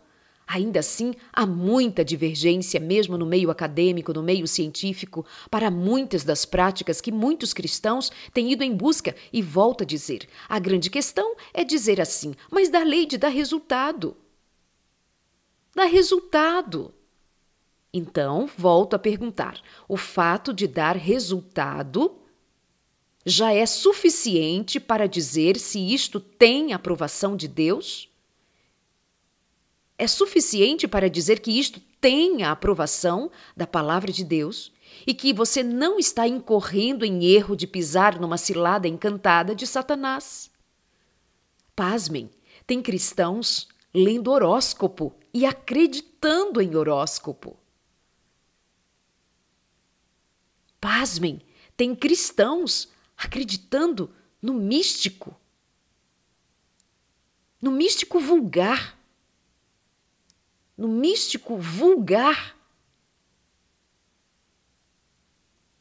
Ainda 0.47 0.79
assim, 0.79 1.13
há 1.33 1.45
muita 1.45 2.05
divergência, 2.05 2.79
mesmo 2.79 3.19
no 3.19 3.27
meio 3.27 3.51
acadêmico, 3.51 4.13
no 4.13 4.23
meio 4.23 4.47
científico, 4.47 5.27
para 5.51 5.73
muitas 5.73 6.23
das 6.23 6.45
práticas 6.45 7.01
que 7.01 7.11
muitos 7.11 7.53
cristãos 7.53 8.13
têm 8.33 8.53
ido 8.53 8.63
em 8.63 8.73
busca. 8.73 9.17
E 9.33 9.43
volto 9.43 9.83
a 9.83 9.87
dizer: 9.87 10.29
a 10.49 10.59
grande 10.61 10.89
questão 10.89 11.35
é 11.53 11.65
dizer 11.65 12.01
assim, 12.01 12.33
mas 12.49 12.69
da 12.69 12.85
lei 12.85 13.07
de 13.07 13.19
dar 13.19 13.29
resultado. 13.29 14.17
Dá 15.75 15.85
resultado. 15.85 16.95
Então, 17.93 18.49
volto 18.57 18.95
a 18.95 19.01
perguntar: 19.01 19.61
o 19.89 19.97
fato 19.97 20.53
de 20.53 20.69
dar 20.69 20.95
resultado 20.95 22.21
já 23.25 23.53
é 23.53 23.67
suficiente 23.67 24.79
para 24.79 25.09
dizer 25.09 25.59
se 25.59 25.93
isto 25.93 26.21
tem 26.21 26.73
aprovação 26.73 27.37
de 27.37 27.49
Deus? 27.49 28.09
É 29.99 30.07
suficiente 30.07 30.87
para 30.87 31.09
dizer 31.09 31.41
que 31.41 31.59
isto 31.59 31.81
tem 32.01 32.43
a 32.43 32.53
aprovação 32.53 33.31
da 33.57 33.67
palavra 33.67 34.13
de 34.13 34.25
Deus 34.25 34.73
e 35.07 35.15
que 35.15 35.33
você 35.33 35.63
não 35.63 35.99
está 35.99 36.27
incorrendo 36.29 37.05
em 37.05 37.25
erro 37.25 37.57
de 37.57 37.67
pisar 37.67 38.21
numa 38.21 38.37
cilada 38.37 38.87
encantada 38.87 39.55
de 39.55 39.67
Satanás. 39.67 40.51
Pasmem, 41.75 42.31
tem 42.67 42.83
cristãos 42.83 43.69
lendo 43.93 44.31
horóscopo 44.31 45.15
e 45.33 45.47
acreditando 45.47 46.61
em 46.61 46.75
horóscopo. 46.77 47.57
Pasmem, 50.81 51.41
tem 51.77 51.95
cristãos 51.95 52.89
acreditando 53.17 54.15
no 54.41 54.55
místico, 54.55 55.35
no 57.61 57.71
místico 57.71 58.21
vulgar 58.21 58.96
no 60.77 60.89
místico 60.89 61.57
vulgar, 61.57 62.57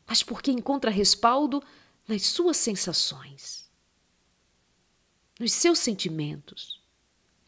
mas 0.07 0.23
porque 0.23 0.51
encontra 0.51 0.89
respaldo 0.89 1.61
nas 2.07 2.23
suas 2.23 2.57
sensações, 2.57 3.69
nos 5.39 5.51
seus 5.51 5.79
sentimentos, 5.79 6.81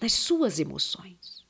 nas 0.02 0.14
suas 0.14 0.60
emoções. 0.60 1.46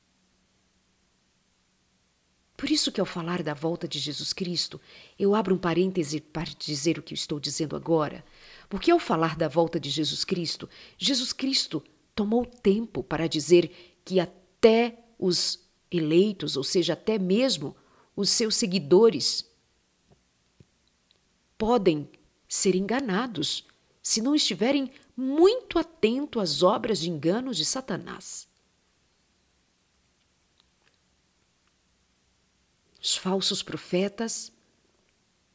Por 2.56 2.70
isso 2.70 2.90
que 2.90 3.00
ao 3.00 3.06
falar 3.06 3.42
da 3.42 3.54
volta 3.54 3.86
de 3.86 4.00
Jesus 4.00 4.32
Cristo, 4.32 4.80
eu 5.16 5.34
abro 5.34 5.54
um 5.54 5.58
parêntese 5.58 6.20
para 6.20 6.50
dizer 6.58 6.98
o 6.98 7.02
que 7.02 7.14
estou 7.14 7.38
dizendo 7.38 7.76
agora, 7.76 8.24
porque 8.68 8.90
ao 8.90 8.98
falar 8.98 9.36
da 9.36 9.46
volta 9.46 9.78
de 9.78 9.88
Jesus 9.88 10.24
Cristo, 10.24 10.68
Jesus 10.98 11.32
Cristo 11.32 11.82
tomou 12.16 12.44
tempo 12.44 13.02
para 13.02 13.28
dizer 13.28 14.00
que 14.04 14.18
até 14.18 14.98
os 15.16 15.67
eleitos, 15.90 16.56
ou 16.56 16.64
seja, 16.64 16.92
até 16.92 17.18
mesmo 17.18 17.76
os 18.14 18.30
seus 18.30 18.56
seguidores, 18.56 19.48
podem 21.56 22.08
ser 22.48 22.74
enganados 22.74 23.66
se 24.02 24.22
não 24.22 24.34
estiverem 24.34 24.90
muito 25.16 25.78
atentos 25.78 26.42
às 26.42 26.62
obras 26.62 27.00
de 27.00 27.10
engano 27.10 27.52
de 27.52 27.64
Satanás. 27.64 28.48
Os 33.00 33.16
falsos 33.16 33.62
profetas, 33.62 34.52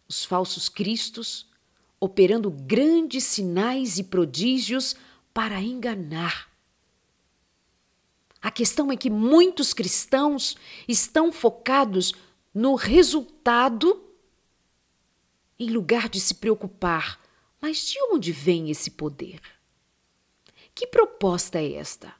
os 0.08 0.24
falsos 0.24 0.69
cristos, 0.69 1.50
operando 2.00 2.52
grandes 2.52 3.24
sinais 3.24 3.98
e 3.98 4.04
prodígios 4.04 4.96
para 5.34 5.62
enganar 5.62 6.52
a 8.43 8.51
questão 8.51 8.91
é 8.91 8.97
que 8.97 9.10
muitos 9.10 9.73
cristãos 9.73 10.58
estão 10.86 11.32
focados 11.32 12.13
no 12.53 12.75
resultado 12.75 14.03
em 15.58 15.69
lugar 15.69 16.10
de 16.10 16.19
se 16.19 16.36
preocupar. 16.36 17.17
Mas 17.62 17.88
de 17.88 17.97
onde 18.12 18.34
vem 18.34 18.69
esse 18.69 18.91
poder? 18.91 19.39
Que 20.75 20.86
proposta 20.86 21.58
é 21.58 21.75
esta? 21.75 22.13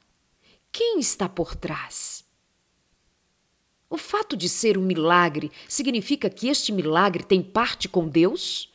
Quem 0.72 0.98
está 0.98 1.28
por 1.28 1.54
trás? 1.54 2.24
O 3.90 3.98
fato 3.98 4.34
de 4.34 4.48
ser 4.48 4.78
um 4.78 4.82
milagre 4.82 5.52
significa 5.68 6.30
que 6.30 6.48
este 6.48 6.72
milagre 6.72 7.22
tem 7.22 7.42
parte 7.42 7.86
com 7.86 8.08
Deus? 8.08 8.72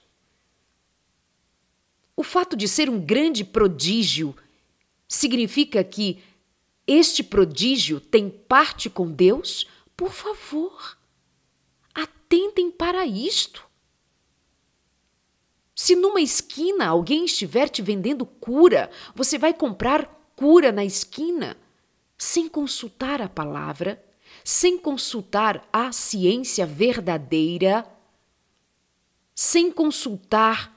O 2.15 2.21
fato 2.21 2.55
de 2.55 2.67
ser 2.67 2.91
um 2.91 3.03
grande 3.03 3.43
prodígio 3.43 4.35
significa 5.07 5.83
que 5.83 6.21
este 6.91 7.21
prodígio 7.21 7.99
tem 7.99 8.29
parte 8.29 8.89
com 8.89 9.11
Deus? 9.11 9.67
Por 9.95 10.11
favor, 10.11 10.97
atentem 11.93 12.71
para 12.71 13.05
isto. 13.05 13.69
Se 15.75 15.95
numa 15.95 16.19
esquina 16.19 16.87
alguém 16.87 17.25
estiver 17.25 17.69
te 17.69 17.83
vendendo 17.83 18.25
cura, 18.25 18.89
você 19.13 19.37
vai 19.37 19.53
comprar 19.53 20.31
cura 20.35 20.71
na 20.71 20.83
esquina 20.83 21.55
sem 22.17 22.49
consultar 22.49 23.21
a 23.21 23.29
palavra, 23.29 24.03
sem 24.43 24.77
consultar 24.77 25.67
a 25.71 25.91
ciência 25.91 26.65
verdadeira, 26.65 27.85
sem 29.35 29.71
consultar 29.71 30.75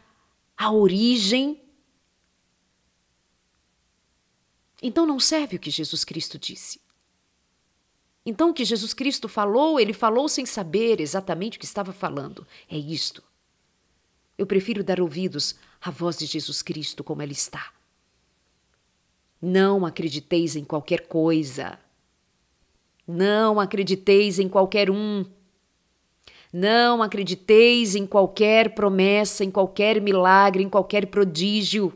a 0.57 0.71
origem 0.71 1.62
Então 4.83 5.07
não 5.07 5.21
serve 5.21 5.57
o 5.57 5.61
que 5.61 5.71
Jesus 5.71 6.05
Cristo 6.05 6.39
disse. 6.39 6.81
Então, 8.25 8.51
o 8.51 8.55
que 8.55 8.65
Jesus 8.65 8.95
Cristo 8.95 9.29
falou, 9.29 9.81
ele 9.81 9.93
falou 9.93 10.29
sem 10.29 10.47
saber 10.47 11.01
exatamente 11.01 11.57
o 11.57 11.61
que 11.61 11.65
estava 11.65 11.93
falando. 11.93 12.47
É 12.71 12.77
isto. 12.77 13.23
Eu 14.39 14.47
prefiro 14.47 14.85
dar 14.85 15.01
ouvidos 15.01 15.57
à 15.81 15.91
voz 15.91 16.19
de 16.19 16.27
Jesus 16.27 16.63
Cristo 16.63 17.03
como 17.03 17.21
ela 17.21 17.33
está. 17.33 17.73
Não 19.41 19.85
acrediteis 19.85 20.55
em 20.55 20.65
qualquer 20.65 21.07
coisa. 21.09 21.79
Não 23.07 23.59
acrediteis 23.59 24.39
em 24.39 24.49
qualquer 24.49 24.89
um. 24.89 25.25
Não 26.53 27.03
acrediteis 27.03 27.97
em 27.97 28.07
qualquer 28.07 28.73
promessa, 28.73 29.45
em 29.45 29.51
qualquer 29.51 30.01
milagre, 30.01 30.63
em 30.63 30.69
qualquer 30.69 31.07
prodígio. 31.07 31.93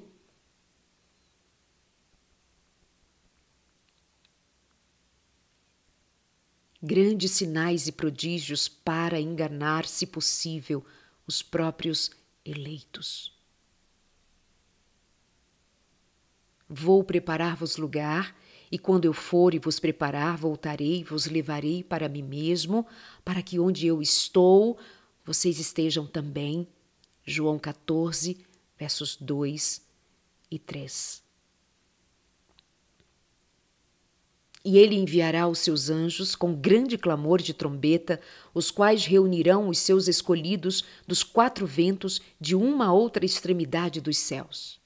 Grandes 6.83 7.33
sinais 7.33 7.89
e 7.89 7.93
prodígios 7.93 8.69
para 8.69 9.21
enganar, 9.21 9.87
se 9.87 10.07
possível, 10.07 10.85
os 11.27 11.43
próprios 11.43 12.11
eleitos. 12.45 13.33
Vou 16.69 17.03
preparar-vos 17.03 17.77
lugar 17.77 18.37
e 18.71 18.79
quando 18.79 19.05
eu 19.05 19.12
for 19.12 19.55
e 19.55 19.59
vos 19.59 19.79
preparar, 19.79 20.37
voltarei 20.37 21.01
e 21.01 21.05
vos 21.05 21.27
levarei 21.27 21.83
para 21.83 22.09
mim 22.09 22.23
mesmo, 22.23 22.87
para 23.25 23.43
que 23.43 23.59
onde 23.59 23.87
eu 23.87 24.03
estou, 24.03 24.77
vocês 25.25 25.59
estejam 25.59 26.07
também. 26.07 26.67
João 27.25 27.59
14, 27.59 28.37
versos 28.77 29.17
2 29.17 29.83
e 30.51 30.59
3. 30.59 31.26
E 34.69 34.79
ele 34.79 34.97
enviará 34.97 35.47
os 35.47 35.61
seus 35.61 35.89
anjos 35.89 36.35
com 36.35 36.53
grande 36.53 36.99
clamor 36.99 37.41
de 37.41 37.55
trombeta, 37.55 38.21
os 38.53 38.69
quais 38.69 39.05
reunirão 39.05 39.69
os 39.69 39.79
seus 39.79 40.09
escolhidos 40.09 40.83
dos 41.07 41.23
quatro 41.23 41.65
ventos 41.65 42.21
de 42.41 42.57
uma 42.57 42.93
outra 42.93 43.25
extremidade 43.25 44.01
dos 44.01 44.19
céus. 44.19 44.81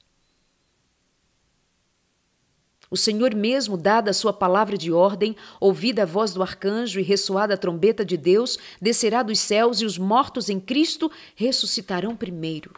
O 2.90 2.96
Senhor 2.96 3.34
mesmo, 3.34 3.78
dada 3.78 4.10
a 4.10 4.12
sua 4.12 4.34
palavra 4.34 4.76
de 4.76 4.92
ordem, 4.92 5.34
ouvida 5.58 6.02
a 6.02 6.06
voz 6.06 6.34
do 6.34 6.42
arcanjo 6.42 7.00
e 7.00 7.02
ressoada 7.02 7.54
a 7.54 7.56
trombeta 7.56 8.04
de 8.04 8.18
Deus, 8.18 8.58
descerá 8.82 9.22
dos 9.22 9.40
céus 9.40 9.80
e 9.80 9.86
os 9.86 9.96
mortos 9.96 10.50
em 10.50 10.60
Cristo 10.60 11.10
ressuscitarão 11.34 12.14
primeiro. 12.14 12.74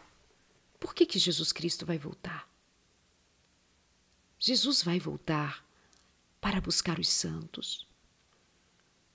Por 0.79 0.95
que, 0.95 1.05
que 1.05 1.19
Jesus 1.19 1.51
Cristo 1.51 1.85
vai 1.85 1.97
voltar? 1.97 2.47
Jesus 4.39 4.81
vai 4.81 4.99
voltar 4.99 5.65
para 6.43 6.59
buscar 6.59 6.99
os 6.99 7.07
santos, 7.07 7.87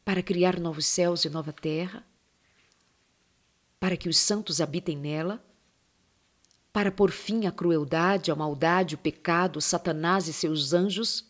para 0.03 0.23
criar 0.23 0.59
novos 0.59 0.87
céus 0.87 1.27
e 1.27 1.29
nova 1.29 1.53
terra, 1.53 2.03
para 3.79 3.99
que 3.99 4.09
os 4.09 4.17
santos 4.17 4.63
habitem 4.63 4.97
nela 4.97 5.45
para 6.73 6.91
pôr 6.91 7.11
fim 7.11 7.45
à 7.45 7.53
crueldade, 7.53 8.31
à 8.31 8.35
maldade, 8.35 8.95
o 8.95 8.99
pecado, 8.99 9.61
Satanás 9.61 10.27
e 10.27 10.33
seus 10.33 10.73
anjos, 10.73 11.27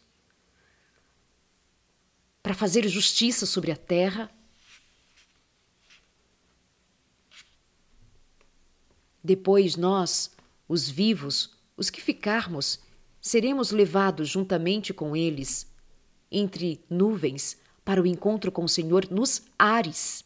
para 2.44 2.54
fazer 2.54 2.86
justiça 2.86 3.44
sobre 3.44 3.72
a 3.72 3.76
terra. 3.76 4.30
Depois 9.22 9.74
nós, 9.74 10.30
os 10.68 10.88
vivos, 10.88 11.56
os 11.76 11.90
que 11.90 12.00
ficarmos, 12.00 12.78
seremos 13.20 13.72
levados 13.72 14.28
juntamente 14.28 14.94
com 14.94 15.16
eles 15.16 15.66
entre 16.30 16.80
nuvens 16.88 17.56
para 17.84 18.02
o 18.02 18.06
encontro 18.06 18.52
com 18.52 18.64
o 18.64 18.68
Senhor 18.68 19.08
nos 19.10 19.42
ares. 19.58 20.24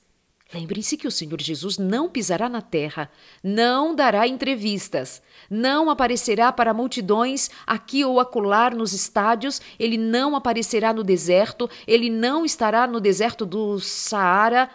Lembrem-se 0.52 0.98
que 0.98 1.06
o 1.06 1.10
Senhor 1.10 1.40
Jesus 1.40 1.78
não 1.78 2.10
pisará 2.10 2.46
na 2.46 2.60
terra, 2.60 3.10
não 3.42 3.94
dará 3.94 4.28
entrevistas, 4.28 5.22
não 5.48 5.88
aparecerá 5.88 6.52
para 6.52 6.74
multidões 6.74 7.48
aqui 7.66 8.04
ou 8.04 8.20
acolá 8.20 8.68
nos 8.68 8.92
estádios, 8.92 9.62
ele 9.78 9.96
não 9.96 10.36
aparecerá 10.36 10.92
no 10.92 11.02
deserto, 11.02 11.70
ele 11.86 12.10
não 12.10 12.44
estará 12.44 12.86
no 12.86 13.00
deserto 13.00 13.46
do 13.46 13.80
Saara. 13.80 14.70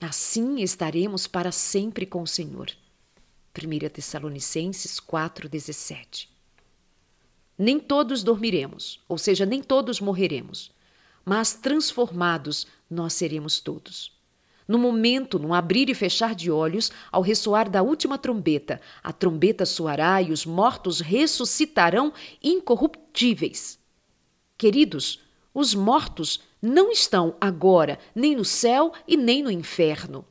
Assim 0.00 0.60
estaremos 0.60 1.28
para 1.28 1.52
sempre 1.52 2.06
com 2.06 2.22
o 2.22 2.26
Senhor. 2.26 2.70
1 3.56 3.88
Tessalonicenses 3.88 4.98
4,17 4.98 6.33
Nem 7.58 7.78
todos 7.78 8.22
dormiremos, 8.22 9.00
ou 9.08 9.18
seja, 9.18 9.46
nem 9.46 9.62
todos 9.62 10.00
morreremos 10.00 10.74
mas 11.24 11.54
transformados 11.54 12.66
nós 12.90 13.14
seremos 13.14 13.58
todos. 13.60 14.12
No 14.66 14.78
momento, 14.78 15.38
num 15.38 15.52
abrir 15.52 15.90
e 15.90 15.94
fechar 15.94 16.34
de 16.34 16.50
olhos, 16.50 16.90
ao 17.12 17.22
ressoar 17.22 17.68
da 17.68 17.82
última 17.82 18.16
trombeta, 18.16 18.80
a 19.02 19.12
trombeta 19.12 19.66
soará 19.66 20.20
e 20.22 20.32
os 20.32 20.46
mortos 20.46 21.00
ressuscitarão 21.00 22.12
incorruptíveis. 22.42 23.78
Queridos, 24.56 25.20
os 25.52 25.74
mortos 25.74 26.40
não 26.62 26.90
estão 26.90 27.36
agora 27.40 27.98
nem 28.14 28.34
no 28.34 28.44
céu 28.44 28.92
e 29.06 29.16
nem 29.16 29.42
no 29.42 29.50
inferno. 29.50 30.24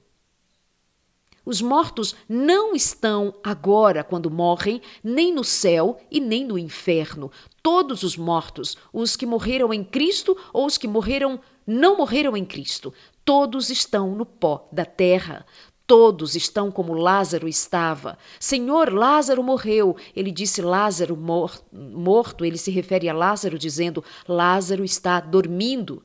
Os 1.45 1.61
mortos 1.61 2.15
não 2.27 2.73
estão 2.73 3.33
agora, 3.43 4.03
quando 4.03 4.31
morrem, 4.31 4.81
nem 5.03 5.33
no 5.33 5.43
céu 5.43 5.99
e 6.09 6.19
nem 6.19 6.45
no 6.45 6.57
inferno. 6.57 7.31
Todos 7.61 8.03
os 8.03 8.15
mortos, 8.15 8.77
os 8.93 9.15
que 9.15 9.25
morreram 9.25 9.73
em 9.73 9.83
Cristo 9.83 10.37
ou 10.53 10.65
os 10.65 10.77
que 10.77 10.87
morreram 10.87 11.39
não 11.67 11.97
morreram 11.97 12.35
em 12.35 12.45
Cristo, 12.45 12.93
todos 13.25 13.69
estão 13.69 14.15
no 14.15 14.25
pó 14.25 14.67
da 14.71 14.85
terra. 14.85 15.45
Todos 15.85 16.33
estão 16.33 16.71
como 16.71 16.93
Lázaro 16.93 17.45
estava. 17.45 18.17
Senhor, 18.39 18.91
Lázaro 18.91 19.43
morreu. 19.43 19.97
Ele 20.15 20.31
disse 20.31 20.61
Lázaro 20.61 21.17
mor 21.17 21.61
morto. 21.73 22.45
Ele 22.45 22.57
se 22.57 22.71
refere 22.71 23.09
a 23.09 23.13
Lázaro 23.13 23.59
dizendo: 23.59 24.01
Lázaro 24.25 24.85
está 24.85 25.19
dormindo. 25.19 26.01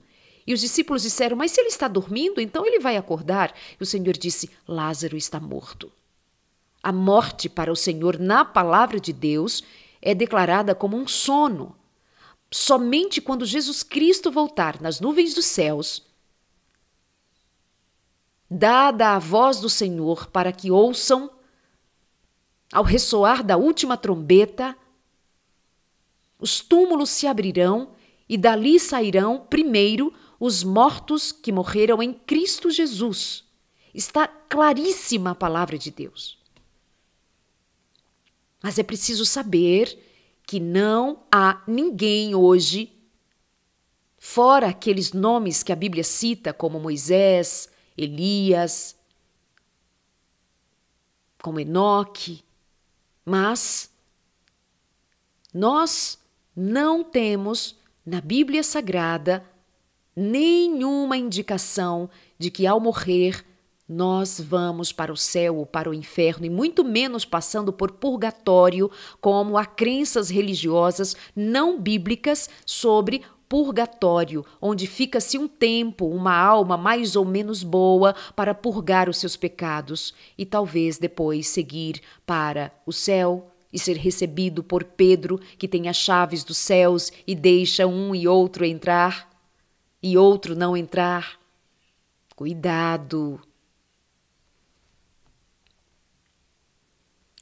E 0.48 0.54
os 0.54 0.61
discípulos 0.61 1.02
disseram: 1.02 1.37
Mas 1.37 1.50
se 1.50 1.61
ele 1.61 1.68
está 1.68 1.87
dormindo, 1.87 2.40
então 2.40 2.64
ele 2.64 2.80
vai 2.80 2.96
acordar. 2.96 3.54
E 3.78 3.82
o 3.82 3.87
Senhor 3.87 4.14
disse: 4.14 4.48
Lázaro 4.66 5.14
está 5.14 5.38
morto. 5.38 5.92
A 6.82 6.90
morte 6.90 7.50
para 7.50 7.70
o 7.70 7.76
Senhor, 7.76 8.18
na 8.18 8.46
palavra 8.46 8.98
de 8.98 9.12
Deus, 9.12 9.62
é 10.00 10.14
declarada 10.14 10.74
como 10.74 10.96
um 10.96 11.06
sono. 11.06 11.76
Somente 12.50 13.20
quando 13.20 13.44
Jesus 13.44 13.82
Cristo 13.82 14.30
voltar 14.30 14.80
nas 14.80 15.00
nuvens 15.00 15.34
dos 15.34 15.44
céus, 15.44 16.02
dada 18.50 19.16
a 19.16 19.18
voz 19.18 19.61
do 19.61 19.68
Senhor 19.68 20.28
para 20.28 20.50
que 20.50 20.70
ouçam, 20.70 21.30
ao 22.72 22.84
ressoar 22.84 23.44
da 23.44 23.58
última 23.58 23.98
trombeta, 23.98 24.74
os 26.38 26.62
túmulos 26.62 27.11
se 27.11 27.26
abrirão 27.26 27.90
e 28.26 28.38
dali 28.38 28.80
sairão 28.80 29.46
primeiro 29.50 30.11
os 30.38 30.62
mortos 30.62 31.33
que 31.33 31.51
morreram 31.51 32.03
em 32.03 32.12
Cristo 32.12 32.70
Jesus. 32.70 33.44
Está 33.92 34.29
claríssima 34.29 35.31
a 35.31 35.35
palavra 35.35 35.77
de 35.77 35.90
Deus. 35.90 36.38
Mas 38.62 38.79
é 38.79 38.83
preciso 38.83 39.24
saber 39.24 39.98
que 40.46 40.61
não 40.61 41.24
há 41.31 41.62
ninguém 41.66 42.35
hoje, 42.35 42.92
fora 44.18 44.68
aqueles 44.68 45.12
nomes 45.12 45.62
que 45.62 45.72
a 45.72 45.77
Bíblia 45.77 46.05
cita, 46.05 46.53
como 46.53 46.81
Moisés, 46.81 47.68
Elias, 47.96 48.96
como 51.42 51.61
Enoque, 51.61 52.44
mas 53.24 53.90
nós 55.53 56.18
não 56.55 57.05
temos 57.05 57.77
na 58.05 58.20
Bíblia 58.20 58.62
Sagrada 58.62 59.44
nenhuma 60.18 61.16
indicação 61.16 62.11
de 62.37 62.50
que 62.50 62.66
ao 62.66 62.81
morrer 62.81 63.44
nós 63.88 64.38
vamos 64.38 64.92
para 64.92 65.12
o 65.12 65.16
céu 65.16 65.57
ou 65.57 65.64
para 65.64 65.88
o 65.88 65.94
inferno, 65.94 66.44
e 66.44 66.50
muito 66.50 66.85
menos 66.85 67.24
passando 67.24 67.72
por 67.72 67.92
purgatório, 67.92 68.90
como 69.20 69.57
há 69.57 69.64
crenças 69.64 70.28
religiosas 70.28 71.16
não 71.35 71.81
bíblicas 71.81 72.50
sobre 72.66 73.22
purgatório, 73.48 74.44
onde 74.61 74.87
fica-se 74.87 75.38
um 75.38 75.48
tempo, 75.48 76.07
uma 76.07 76.37
alma 76.37 76.76
mais 76.76 77.16
ou 77.16 77.24
menos 77.24 77.62
boa 77.62 78.14
para 78.37 78.52
purgar 78.54 79.09
os 79.09 79.16
seus 79.16 79.37
pecados 79.37 80.12
e 80.37 80.44
talvez 80.44 80.98
depois 80.98 81.46
seguir 81.46 82.02
para 82.26 82.70
o 82.85 82.92
céu 82.92 83.50
e 83.72 83.78
ser 83.78 83.96
recebido 83.96 84.62
por 84.62 84.85
Pedro, 84.85 85.40
que 85.57 85.68
tem 85.68 85.88
as 85.88 85.96
chaves 85.96 86.44
dos 86.44 86.59
céus 86.59 87.11
e 87.26 87.35
deixa 87.35 87.87
um 87.87 88.14
e 88.14 88.28
outro 88.28 88.66
entrar 88.66 89.28
e 90.02 90.16
outro 90.16 90.54
não 90.54 90.76
entrar. 90.76 91.38
Cuidado! 92.34 93.40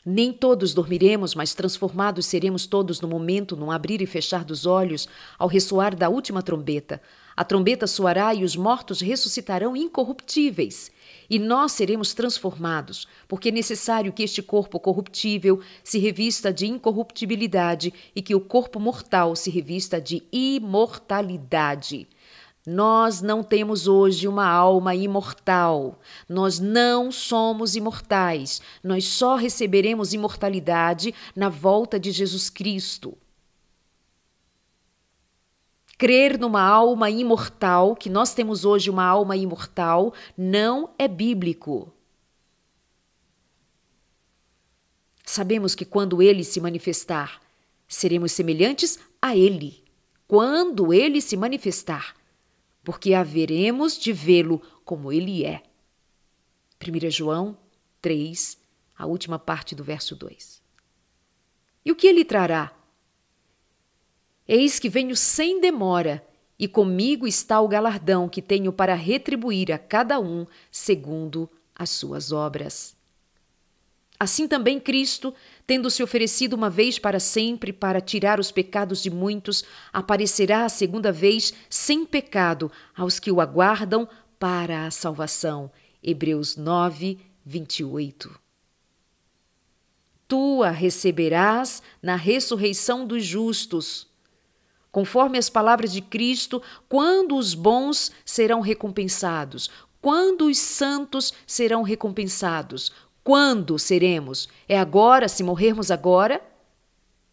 Nem 0.09 0.33
todos 0.33 0.73
dormiremos, 0.73 1.35
mas 1.35 1.53
transformados 1.53 2.27
seremos 2.27 2.65
todos 2.65 3.01
no 3.01 3.09
momento, 3.09 3.57
num 3.57 3.73
abrir 3.73 4.01
e 4.01 4.07
fechar 4.07 4.45
dos 4.45 4.65
olhos, 4.65 5.09
ao 5.37 5.49
ressoar 5.49 5.97
da 5.97 6.09
última 6.09 6.45
trombeta. 6.45 7.03
A 7.37 7.43
trombeta 7.43 7.89
soará 7.89 8.33
e 8.33 8.45
os 8.45 8.55
mortos 8.55 9.01
ressuscitarão 9.01 9.77
incorruptíveis. 9.77 10.93
E 11.29 11.41
nós 11.41 11.73
seremos 11.73 12.15
transformados, 12.15 13.09
porque 13.27 13.49
é 13.49 13.53
necessário 13.53 14.13
que 14.13 14.23
este 14.23 14.41
corpo 14.41 14.79
corruptível 14.79 15.61
se 15.83 15.99
revista 15.99 16.53
de 16.53 16.69
incorruptibilidade 16.69 17.93
e 18.15 18.23
que 18.23 18.35
o 18.35 18.41
corpo 18.41 18.79
mortal 18.79 19.35
se 19.35 19.51
revista 19.51 20.01
de 20.01 20.23
imortalidade. 20.31 22.07
Nós 22.67 23.23
não 23.23 23.45
temos 23.45 23.87
hoje 23.87 24.27
uma 24.27 24.45
alma 24.45 24.93
imortal. 24.93 26.01
Nós 26.29 26.59
não 26.59 27.13
somos 27.13 27.77
imortais. 27.77 28.61
Nós 28.83 29.05
só 29.05 29.37
receberemos 29.37 30.13
imortalidade 30.13 31.15
na 31.37 31.49
volta 31.49 32.01
de 32.01 32.11
Jesus 32.11 32.51
Cristo. 32.51 33.17
Crer 35.97 36.39
numa 36.39 36.61
alma 36.61 37.09
imortal, 37.09 37.95
que 37.95 38.11
nós 38.11 38.35
temos 38.35 38.65
hoje 38.65 38.91
uma 38.91 39.05
alma 39.05 39.37
imortal, 39.37 40.13
não 40.37 40.91
é 40.99 41.07
bíblico. 41.07 41.91
Sabemos 45.25 45.75
que 45.75 45.85
quando 45.85 46.21
ele 46.21 46.45
se 46.45 46.61
manifestar, 46.61 47.41
seremos 47.89 48.33
semelhantes 48.33 48.99
a 49.23 49.37
ele. 49.37 49.83
Quando 50.29 50.93
ele 50.93 51.21
se 51.21 51.37
manifestar, 51.37 52.15
porque 52.87 53.15
haveremos 53.15 53.99
de 53.99 54.13
vê-lo 54.13 54.63
como 54.85 55.13
ele 55.13 55.45
é. 55.45 55.65
1 56.81 57.11
João 57.11 57.59
3, 58.01 58.57
a 58.97 59.07
última 59.07 59.41
parte 59.41 59.75
do 59.75 59.83
verso 59.83 60.15
2. 60.15 60.63
E 61.85 61.91
o 61.91 61.97
que 61.97 62.07
ele 62.07 62.25
trará? 62.25 62.73
Eis 64.47 64.79
que 64.79 64.89
venho 64.89 65.17
sem 65.17 65.61
demora, 65.61 66.25
e 66.57 66.69
comigo 66.69 67.27
está 67.27 67.61
o 67.61 67.67
galardão 67.67 68.29
que 68.29 68.41
tenho 68.41 68.73
para 68.73 68.95
retribuir 68.95 69.73
a 69.73 69.79
cada 69.79 70.21
um 70.21 70.47
segundo 70.71 71.51
as 71.75 71.91
suas 71.91 72.31
obras. 72.31 72.97
Assim 74.17 74.47
também 74.47 74.79
Cristo, 74.79 75.35
tendo 75.67 75.91
se 75.91 76.03
oferecido 76.03 76.55
uma 76.55 76.71
vez 76.71 76.99
para 76.99 77.19
sempre 77.19 77.73
para 77.73 78.01
tirar 78.01 78.39
os 78.39 78.53
pecados 78.53 79.03
de 79.03 79.11
muitos, 79.11 79.65
aparecerá 79.93 80.65
a 80.65 80.69
segunda 80.69 81.11
vez 81.11 81.53
sem 81.69 82.07
pecado 82.07 82.71
aos 82.97 83.19
que 83.19 83.33
o 83.33 83.41
aguardam 83.41 84.09
para 84.39 84.87
a 84.87 84.91
salvação. 84.91 85.71
Hebreus 86.03 86.57
9, 86.57 87.19
28. 87.45 88.39
Tu 90.29 90.63
a 90.63 90.71
receberás 90.71 91.83
na 92.01 92.17
ressurreição 92.17 93.07
dos 93.07 93.25
justos. 93.25 94.07
Conforme 94.93 95.37
as 95.37 95.51
palavras 95.51 95.93
de 95.93 96.01
Cristo, 96.01 96.63
quando 96.89 97.37
os 97.37 97.55
bons 97.55 98.11
serão 98.25 98.61
recompensados, 98.61 99.69
quando 100.01 100.47
os 100.47 100.59
santos 100.59 101.33
serão 101.47 101.83
recompensados, 101.83 102.93
quando 103.27 103.77
seremos? 103.77 104.49
É 104.69 104.79
agora, 104.79 105.27
se 105.27 105.43
morrermos 105.43 105.91
agora? 105.91 106.41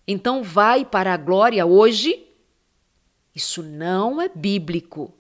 Então 0.08 0.42
vai 0.42 0.84
para 0.84 1.14
a 1.14 1.18
glória 1.18 1.68
hoje? 1.68 2.26
Isso 3.36 3.62
não 3.62 4.20
é 4.20 4.28
bíblico. 4.28 5.14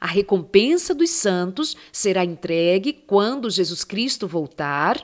A 0.00 0.08
recompensa 0.08 0.92
dos 0.92 1.10
santos 1.10 1.76
será 1.92 2.24
entregue 2.24 2.92
quando 2.92 3.48
Jesus 3.48 3.84
Cristo 3.84 4.26
voltar, 4.26 5.00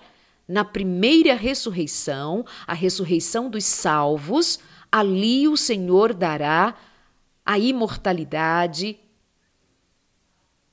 na 0.48 0.64
primeira 0.64 1.37
ressurreição, 1.37 2.44
a 2.66 2.74
ressurreição 2.74 3.48
dos 3.48 3.64
salvos. 3.64 4.59
Ali 4.90 5.46
o 5.46 5.57
Senhor 5.57 6.12
dará 6.12 6.74
a 7.44 7.57
imortalidade. 7.57 8.98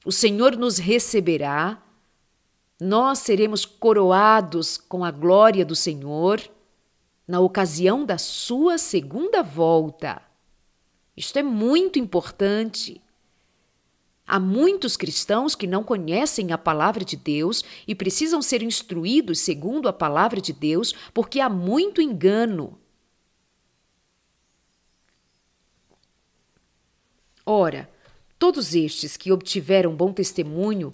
O 0.03 0.11
Senhor 0.11 0.57
nos 0.57 0.79
receberá 0.79 1.79
nós 2.79 3.19
seremos 3.19 3.65
coroados 3.65 4.77
com 4.77 5.05
a 5.05 5.11
glória 5.11 5.65
do 5.65 5.75
Senhor 5.75 6.41
na 7.27 7.39
ocasião 7.39 8.05
da 8.05 8.17
sua 8.17 8.77
segunda 8.77 9.41
volta. 9.41 10.21
Isto 11.15 11.39
é 11.39 11.43
muito 11.43 11.99
importante. 11.99 13.01
Há 14.25 14.39
muitos 14.39 14.97
cristãos 14.97 15.53
que 15.55 15.67
não 15.67 15.83
conhecem 15.83 16.51
a 16.51 16.57
palavra 16.57 17.03
de 17.03 17.15
Deus 17.15 17.63
e 17.87 17.93
precisam 17.93 18.41
ser 18.41 18.63
instruídos 18.63 19.39
segundo 19.39 19.87
a 19.87 19.93
palavra 19.93 20.41
de 20.41 20.53
Deus, 20.53 20.93
porque 21.13 21.39
há 21.39 21.49
muito 21.49 22.01
engano. 22.01 22.79
Ora, 27.45 27.89
todos 28.39 28.73
estes 28.73 29.17
que 29.17 29.31
obtiveram 29.31 29.93
bom 29.93 30.13
testemunho 30.13 30.91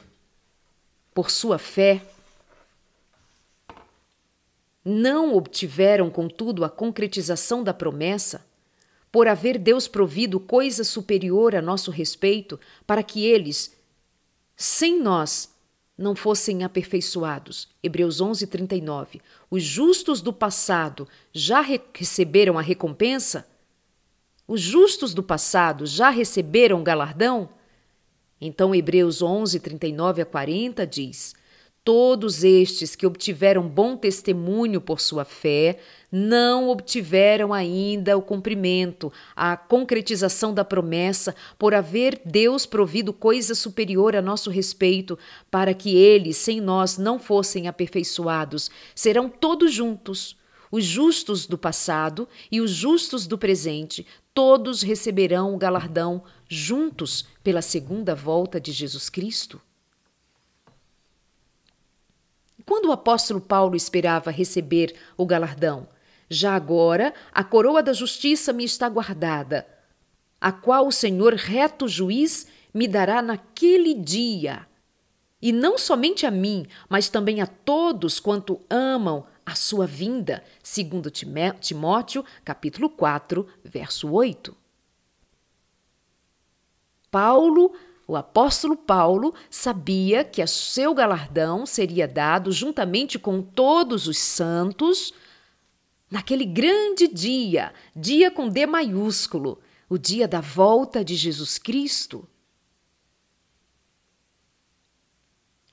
por 1.19 1.29
sua 1.29 1.60
fé, 1.60 2.01
não 4.86 5.36
obtiveram, 5.36 6.10
contudo, 6.10 6.63
a 6.63 6.69
concretização 6.69 7.62
da 7.62 7.73
promessa, 7.73 8.45
por 9.12 9.27
haver 9.27 9.58
Deus 9.58 9.86
provido 9.86 10.39
coisa 10.39 10.82
superior 10.82 11.58
a 11.58 11.62
nosso 11.62 11.91
respeito, 11.91 12.58
para 12.88 13.03
que 13.03 13.25
eles, 13.25 13.75
sem 14.55 14.97
nós, 15.01 15.53
não 15.97 16.15
fossem 16.15 16.63
aperfeiçoados. 16.63 17.67
Hebreus 17.84 18.21
11, 18.21 18.47
39. 18.47 19.19
Os 19.51 19.62
justos 19.62 20.21
do 20.21 20.32
passado 20.32 21.05
já 21.34 21.60
receberam 21.60 22.58
a 22.58 22.62
recompensa? 22.62 23.45
Os 24.47 24.62
justos 24.62 25.13
do 25.13 25.21
passado 25.21 25.86
já 25.86 26.10
receberam 26.10 26.82
galardão? 26.82 27.49
Então, 28.41 28.73
Hebreus 28.73 29.21
11, 29.21 29.60
39 29.60 30.21
a 30.21 30.25
40 30.25 30.88
diz: 30.88 31.34
Todos 31.84 32.43
estes 32.43 32.95
que 32.95 33.08
obtiveram 33.08 33.67
bom 33.67 33.97
testemunho 33.97 34.80
por 34.80 34.99
sua 34.99 35.25
fé 35.25 35.80
não 36.12 36.69
obtiveram 36.69 37.54
ainda 37.54 38.17
o 38.17 38.21
cumprimento, 38.21 39.12
a 39.36 39.58
concretização 39.58 40.54
da 40.54 40.63
promessa, 40.63 41.36
por 41.58 41.73
haver 41.73 42.21
Deus 42.25 42.65
provido 42.65 43.12
coisa 43.12 43.56
superior 43.56 44.15
a 44.15 44.21
nosso 44.21 44.49
respeito, 44.49 45.17
para 45.49 45.73
que 45.73 45.95
eles, 45.95 46.38
sem 46.38 46.62
nós, 46.62 46.97
não 46.97 47.17
fossem 47.17 47.67
aperfeiçoados. 47.67 48.69
Serão 48.93 49.30
todos 49.30 49.73
juntos, 49.73 50.38
os 50.71 50.84
justos 50.84 51.47
do 51.47 51.58
passado 51.58 52.28
e 52.52 52.62
os 52.62 52.71
justos 52.71 53.25
do 53.25 53.38
presente, 53.38 54.06
todos 54.33 54.81
receberão 54.81 55.53
o 55.53 55.57
galardão 55.57 56.23
juntos 56.47 57.27
pela 57.43 57.61
segunda 57.61 58.15
volta 58.15 58.59
de 58.59 58.71
Jesus 58.71 59.09
Cristo? 59.09 59.61
Quando 62.65 62.89
o 62.89 62.91
apóstolo 62.91 63.41
Paulo 63.41 63.75
esperava 63.75 64.29
receber 64.29 64.95
o 65.17 65.25
galardão? 65.25 65.87
Já 66.29 66.53
agora 66.53 67.13
a 67.31 67.43
coroa 67.43 67.81
da 67.81 67.93
justiça 67.93 68.53
me 68.53 68.63
está 68.63 68.87
guardada, 68.87 69.65
a 70.39 70.51
qual 70.51 70.87
o 70.87 70.91
Senhor 70.91 71.33
reto 71.33 71.87
juiz 71.87 72.47
me 72.73 72.87
dará 72.87 73.21
naquele 73.21 73.95
dia. 73.95 74.67
E 75.41 75.51
não 75.51 75.77
somente 75.77 76.25
a 76.25 76.31
mim, 76.31 76.67
mas 76.87 77.09
também 77.09 77.41
a 77.41 77.47
todos 77.47 78.19
quanto 78.19 78.61
amam 78.69 79.25
a 79.49 79.55
sua 79.55 79.88
vinda, 79.88 80.43
segundo 80.62 81.09
Timóteo, 81.09 82.23
capítulo 82.45 82.88
4, 82.88 83.47
verso 83.63 84.07
8. 84.12 84.55
Paulo, 87.09 87.73
o 88.07 88.15
apóstolo 88.15 88.77
Paulo, 88.77 89.33
sabia 89.49 90.23
que 90.23 90.43
o 90.43 90.47
seu 90.47 90.93
galardão 90.93 91.65
seria 91.65 92.07
dado 92.07 92.51
juntamente 92.51 93.17
com 93.17 93.41
todos 93.41 94.07
os 94.07 94.19
santos 94.19 95.12
naquele 96.12 96.45
grande 96.45 97.07
dia, 97.07 97.73
dia 97.95 98.29
com 98.29 98.49
D 98.49 98.67
maiúsculo, 98.67 99.59
o 99.89 99.97
dia 99.97 100.27
da 100.27 100.41
volta 100.41 101.03
de 101.03 101.15
Jesus 101.15 101.57
Cristo. 101.57 102.29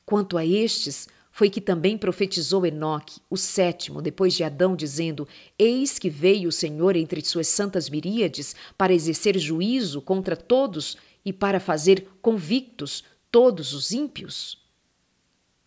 Quanto 0.06 0.38
a 0.38 0.46
estes, 0.46 1.08
foi 1.36 1.50
que 1.50 1.60
também 1.60 1.98
profetizou 1.98 2.64
Enoque, 2.64 3.20
o 3.28 3.36
sétimo, 3.36 4.00
depois 4.00 4.32
de 4.32 4.42
Adão, 4.42 4.74
dizendo: 4.74 5.28
Eis 5.58 5.98
que 5.98 6.08
veio 6.08 6.48
o 6.48 6.52
Senhor 6.52 6.96
entre 6.96 7.22
suas 7.22 7.46
santas 7.46 7.90
miríades 7.90 8.56
para 8.74 8.94
exercer 8.94 9.38
juízo 9.38 10.00
contra 10.00 10.34
todos 10.34 10.96
e 11.22 11.34
para 11.34 11.60
fazer 11.60 12.08
convictos 12.22 13.04
todos 13.30 13.74
os 13.74 13.92
ímpios? 13.92 14.66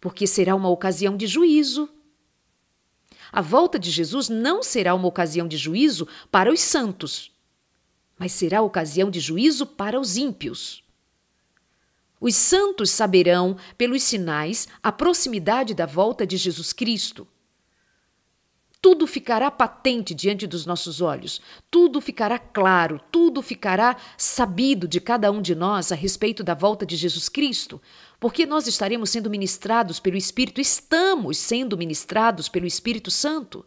Porque 0.01 0.25
será 0.25 0.55
uma 0.55 0.69
ocasião 0.69 1.15
de 1.15 1.27
juízo. 1.27 1.87
A 3.31 3.39
volta 3.39 3.77
de 3.77 3.91
Jesus 3.91 4.27
não 4.27 4.63
será 4.63 4.95
uma 4.95 5.07
ocasião 5.07 5.47
de 5.47 5.55
juízo 5.55 6.07
para 6.31 6.51
os 6.51 6.61
santos, 6.61 7.31
mas 8.17 8.31
será 8.31 8.63
ocasião 8.63 9.11
de 9.11 9.19
juízo 9.19 9.67
para 9.67 9.99
os 9.99 10.17
ímpios. 10.17 10.83
Os 12.19 12.35
santos 12.35 12.89
saberão, 12.91 13.55
pelos 13.77 14.03
sinais, 14.03 14.67
a 14.83 14.91
proximidade 14.91 15.73
da 15.73 15.85
volta 15.85 16.27
de 16.27 16.35
Jesus 16.35 16.73
Cristo. 16.73 17.27
tudo 18.81 19.05
ficará 19.05 19.51
patente 19.51 20.13
diante 20.13 20.47
dos 20.47 20.65
nossos 20.65 21.01
olhos, 21.01 21.41
tudo 21.69 21.99
ficará 21.99 22.39
claro, 22.39 22.99
tudo 23.11 23.41
ficará 23.41 23.97
sabido 24.17 24.87
de 24.87 25.01
cada 25.01 25.29
um 25.31 25.41
de 25.41 25.53
nós 25.53 25.91
a 25.91 25.95
respeito 25.95 26.43
da 26.45 26.53
volta 26.53 26.85
de 26.85 26.95
Jesus 26.95 27.27
Cristo, 27.27 27.81
porque 28.19 28.45
nós 28.45 28.67
estaremos 28.67 29.09
sendo 29.09 29.29
ministrados 29.29 29.99
pelo 29.99 30.15
Espírito, 30.15 30.61
estamos 30.61 31.37
sendo 31.37 31.77
ministrados 31.77 32.47
pelo 32.47 32.65
Espírito 32.65 33.11
Santo, 33.11 33.65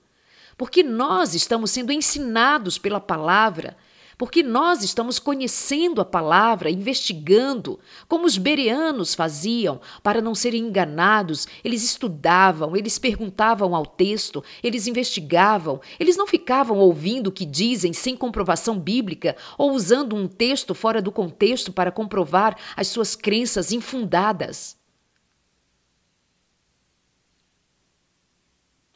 porque 0.57 0.83
nós 0.83 1.35
estamos 1.35 1.71
sendo 1.71 1.93
ensinados 1.93 2.79
pela 2.79 3.01
palavra 3.01 3.77
porque 4.17 4.43
nós 4.43 4.83
estamos 4.83 5.19
conhecendo 5.19 6.01
a 6.01 6.05
palavra, 6.05 6.71
investigando, 6.71 7.79
como 8.09 8.27
os 8.27 8.39
bereanos 8.39 9.15
faziam, 9.15 9.81
para 10.03 10.21
não 10.21 10.35
serem 10.35 10.67
enganados. 10.67 11.47
Eles 11.65 11.83
estudavam, 11.83 12.77
eles 12.77 12.99
perguntavam 12.99 13.75
ao 13.75 13.87
texto, 13.87 14.45
eles 14.63 14.87
investigavam, 14.87 15.81
eles 15.99 16.17
não 16.17 16.27
ficavam 16.27 16.79
ouvindo 16.79 17.29
o 17.29 17.33
que 17.33 17.45
dizem 17.45 17.93
sem 17.93 18.17
comprovação 18.17 18.79
bíblica 18.79 19.37
ou 19.57 19.73
usando 19.73 20.15
um 20.15 20.29
texto 20.29 20.75
fora 20.75 21.01
do 21.01 21.13
contexto 21.13 21.73
para 21.73 21.93
comprovar 21.93 22.57
as 22.77 22.89
suas 22.89 23.17
crenças 23.17 23.73
infundadas. 23.73 24.77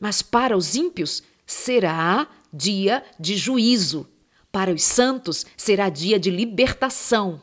Mas 0.01 0.21
para 0.23 0.57
os 0.57 0.75
ímpios 0.75 1.23
será 1.47 2.29
dia 2.53 3.05
de 3.19 3.37
juízo. 3.37 4.09
Para 4.57 4.73
os 4.73 4.85
santos 4.85 5.45
será 5.55 5.91
dia 5.91 6.19
de 6.19 6.31
libertação. 6.31 7.43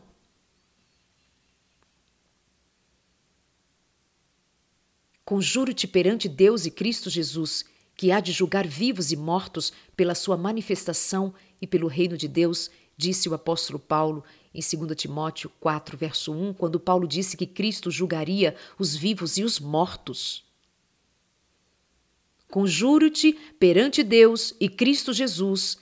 Conjuro-te 5.24 5.86
perante 5.88 6.28
Deus 6.28 6.66
e 6.66 6.72
Cristo 6.72 7.12
Jesus, 7.12 7.66
que 7.96 8.12
há 8.12 8.20
de 8.20 8.32
julgar 8.32 8.66
vivos 8.66 9.12
e 9.12 9.16
mortos 9.16 9.72
pela 9.96 10.16
sua 10.16 10.36
manifestação 10.36 11.32
e 11.62 11.68
pelo 11.68 11.86
reino 11.86 12.18
de 12.18 12.28
Deus, 12.28 12.72
disse 12.98 13.30
o 13.30 13.36
apóstolo 13.36 13.78
Paulo 13.78 14.24
em 14.52 14.60
2 14.60 14.96
Timóteo 14.98 15.52
4, 15.60 15.96
verso 15.96 16.34
1, 16.34 16.56
quando 16.56 16.80
Paulo 16.80 17.08
disse 17.08 17.38
que 17.38 17.46
Cristo 17.46 17.92
julgaria 17.92 18.56
os 18.80 18.96
vivos 18.96 19.38
e 19.38 19.44
os 19.44 19.60
mortos. 19.60 20.44
Conjuro-te 22.50 23.34
perante 23.60 24.02
Deus 24.02 24.56
e 24.60 24.68
Cristo 24.68 25.14
Jesus, 25.14 25.78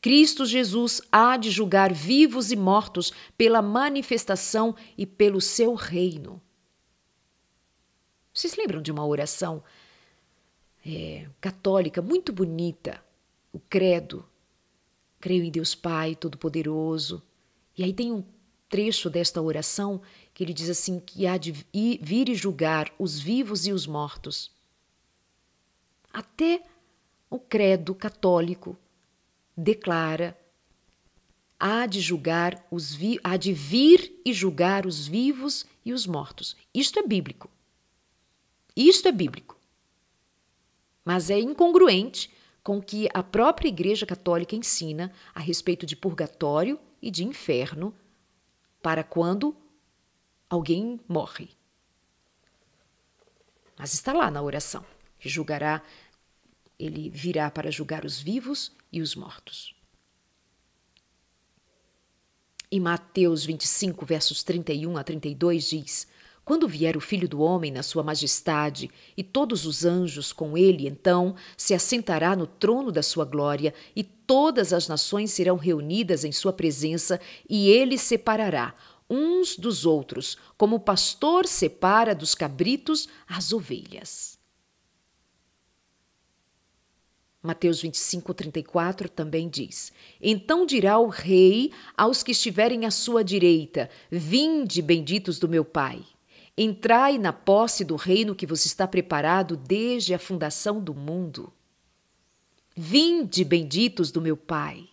Cristo 0.00 0.46
Jesus 0.46 1.00
há 1.10 1.36
de 1.36 1.50
julgar 1.50 1.92
vivos 1.92 2.52
e 2.52 2.56
mortos 2.56 3.12
pela 3.36 3.60
manifestação 3.60 4.74
e 4.96 5.04
pelo 5.04 5.40
seu 5.40 5.74
reino. 5.74 6.40
Vocês 8.32 8.56
lembram 8.56 8.80
de 8.80 8.92
uma 8.92 9.04
oração 9.04 9.62
é, 10.86 11.28
católica 11.40 12.00
muito 12.00 12.32
bonita? 12.32 13.02
O 13.52 13.58
Credo. 13.58 14.24
Creio 15.18 15.42
em 15.42 15.50
Deus 15.50 15.74
Pai 15.74 16.14
Todo-Poderoso. 16.14 17.20
E 17.76 17.82
aí 17.82 17.92
tem 17.92 18.12
um 18.12 18.24
trecho 18.68 19.10
desta 19.10 19.42
oração 19.42 20.00
que 20.32 20.44
ele 20.44 20.54
diz 20.54 20.70
assim: 20.70 21.00
que 21.00 21.26
há 21.26 21.36
de 21.36 21.50
vir 21.52 22.28
e 22.28 22.34
julgar 22.36 22.94
os 22.96 23.18
vivos 23.18 23.66
e 23.66 23.72
os 23.72 23.86
mortos. 23.86 24.52
Até 26.12 26.62
o 27.28 27.40
credo 27.40 27.94
católico 27.94 28.78
declara 29.58 30.38
há 31.58 31.84
de 31.86 32.00
julgar 32.00 32.64
os 32.70 32.94
vi 32.94 33.18
há 33.24 33.36
de 33.36 33.52
vir 33.52 34.20
e 34.24 34.32
julgar 34.32 34.86
os 34.86 35.08
vivos 35.08 35.66
e 35.84 35.92
os 35.92 36.06
mortos. 36.06 36.56
Isto 36.72 37.00
é 37.00 37.02
bíblico. 37.02 37.50
Isto 38.76 39.08
é 39.08 39.12
bíblico. 39.12 39.58
Mas 41.04 41.28
é 41.28 41.40
incongruente 41.40 42.32
com 42.62 42.78
o 42.78 42.82
que 42.82 43.08
a 43.12 43.22
própria 43.22 43.68
Igreja 43.68 44.06
Católica 44.06 44.54
ensina 44.54 45.12
a 45.34 45.40
respeito 45.40 45.84
de 45.84 45.96
purgatório 45.96 46.78
e 47.02 47.10
de 47.10 47.24
inferno 47.24 47.92
para 48.80 49.02
quando 49.02 49.56
alguém 50.48 51.00
morre. 51.08 51.48
Mas 53.76 53.92
está 53.92 54.12
lá 54.12 54.30
na 54.30 54.42
oração, 54.42 54.84
que 55.18 55.28
julgará 55.28 55.82
ele 56.78 57.10
virá 57.10 57.50
para 57.50 57.70
julgar 57.70 58.04
os 58.04 58.20
vivos 58.20 58.72
e 58.92 59.00
os 59.00 59.14
mortos. 59.14 59.74
Em 62.70 62.80
Mateus 62.80 63.44
25, 63.44 64.04
versos 64.04 64.42
31 64.42 64.96
a 64.96 65.02
32 65.02 65.70
diz: 65.70 66.06
Quando 66.44 66.68
vier 66.68 66.96
o 66.96 67.00
Filho 67.00 67.26
do 67.26 67.40
Homem 67.40 67.72
na 67.72 67.82
sua 67.82 68.02
majestade 68.02 68.90
e 69.16 69.22
todos 69.22 69.64
os 69.64 69.86
anjos 69.86 70.32
com 70.32 70.56
ele, 70.56 70.86
então 70.86 71.34
se 71.56 71.72
assentará 71.72 72.36
no 72.36 72.46
trono 72.46 72.92
da 72.92 73.02
sua 73.02 73.24
glória 73.24 73.72
e 73.96 74.04
todas 74.04 74.74
as 74.74 74.86
nações 74.86 75.32
serão 75.32 75.56
reunidas 75.56 76.24
em 76.24 76.32
sua 76.32 76.52
presença 76.52 77.18
e 77.48 77.70
ele 77.70 77.96
separará 77.96 78.74
uns 79.08 79.56
dos 79.56 79.86
outros, 79.86 80.36
como 80.58 80.76
o 80.76 80.80
pastor 80.80 81.46
separa 81.46 82.14
dos 82.14 82.34
cabritos 82.34 83.08
as 83.26 83.52
ovelhas. 83.52 84.37
Mateus 87.48 87.80
25, 87.80 88.34
34 88.34 89.08
também 89.08 89.48
diz: 89.48 89.90
Então 90.20 90.66
dirá 90.66 90.98
o 90.98 91.08
rei 91.08 91.72
aos 91.96 92.22
que 92.22 92.32
estiverem 92.32 92.84
à 92.84 92.90
sua 92.90 93.24
direita: 93.24 93.88
Vinde, 94.10 94.82
benditos 94.82 95.38
do 95.38 95.48
meu 95.48 95.64
Pai. 95.64 96.04
Entrai 96.58 97.16
na 97.16 97.32
posse 97.32 97.86
do 97.86 97.96
reino 97.96 98.34
que 98.34 98.44
vos 98.44 98.66
está 98.66 98.86
preparado 98.86 99.56
desde 99.56 100.12
a 100.12 100.18
fundação 100.18 100.78
do 100.78 100.92
mundo. 100.92 101.50
Vinde, 102.76 103.42
benditos 103.44 104.10
do 104.12 104.20
meu 104.20 104.36
Pai. 104.36 104.86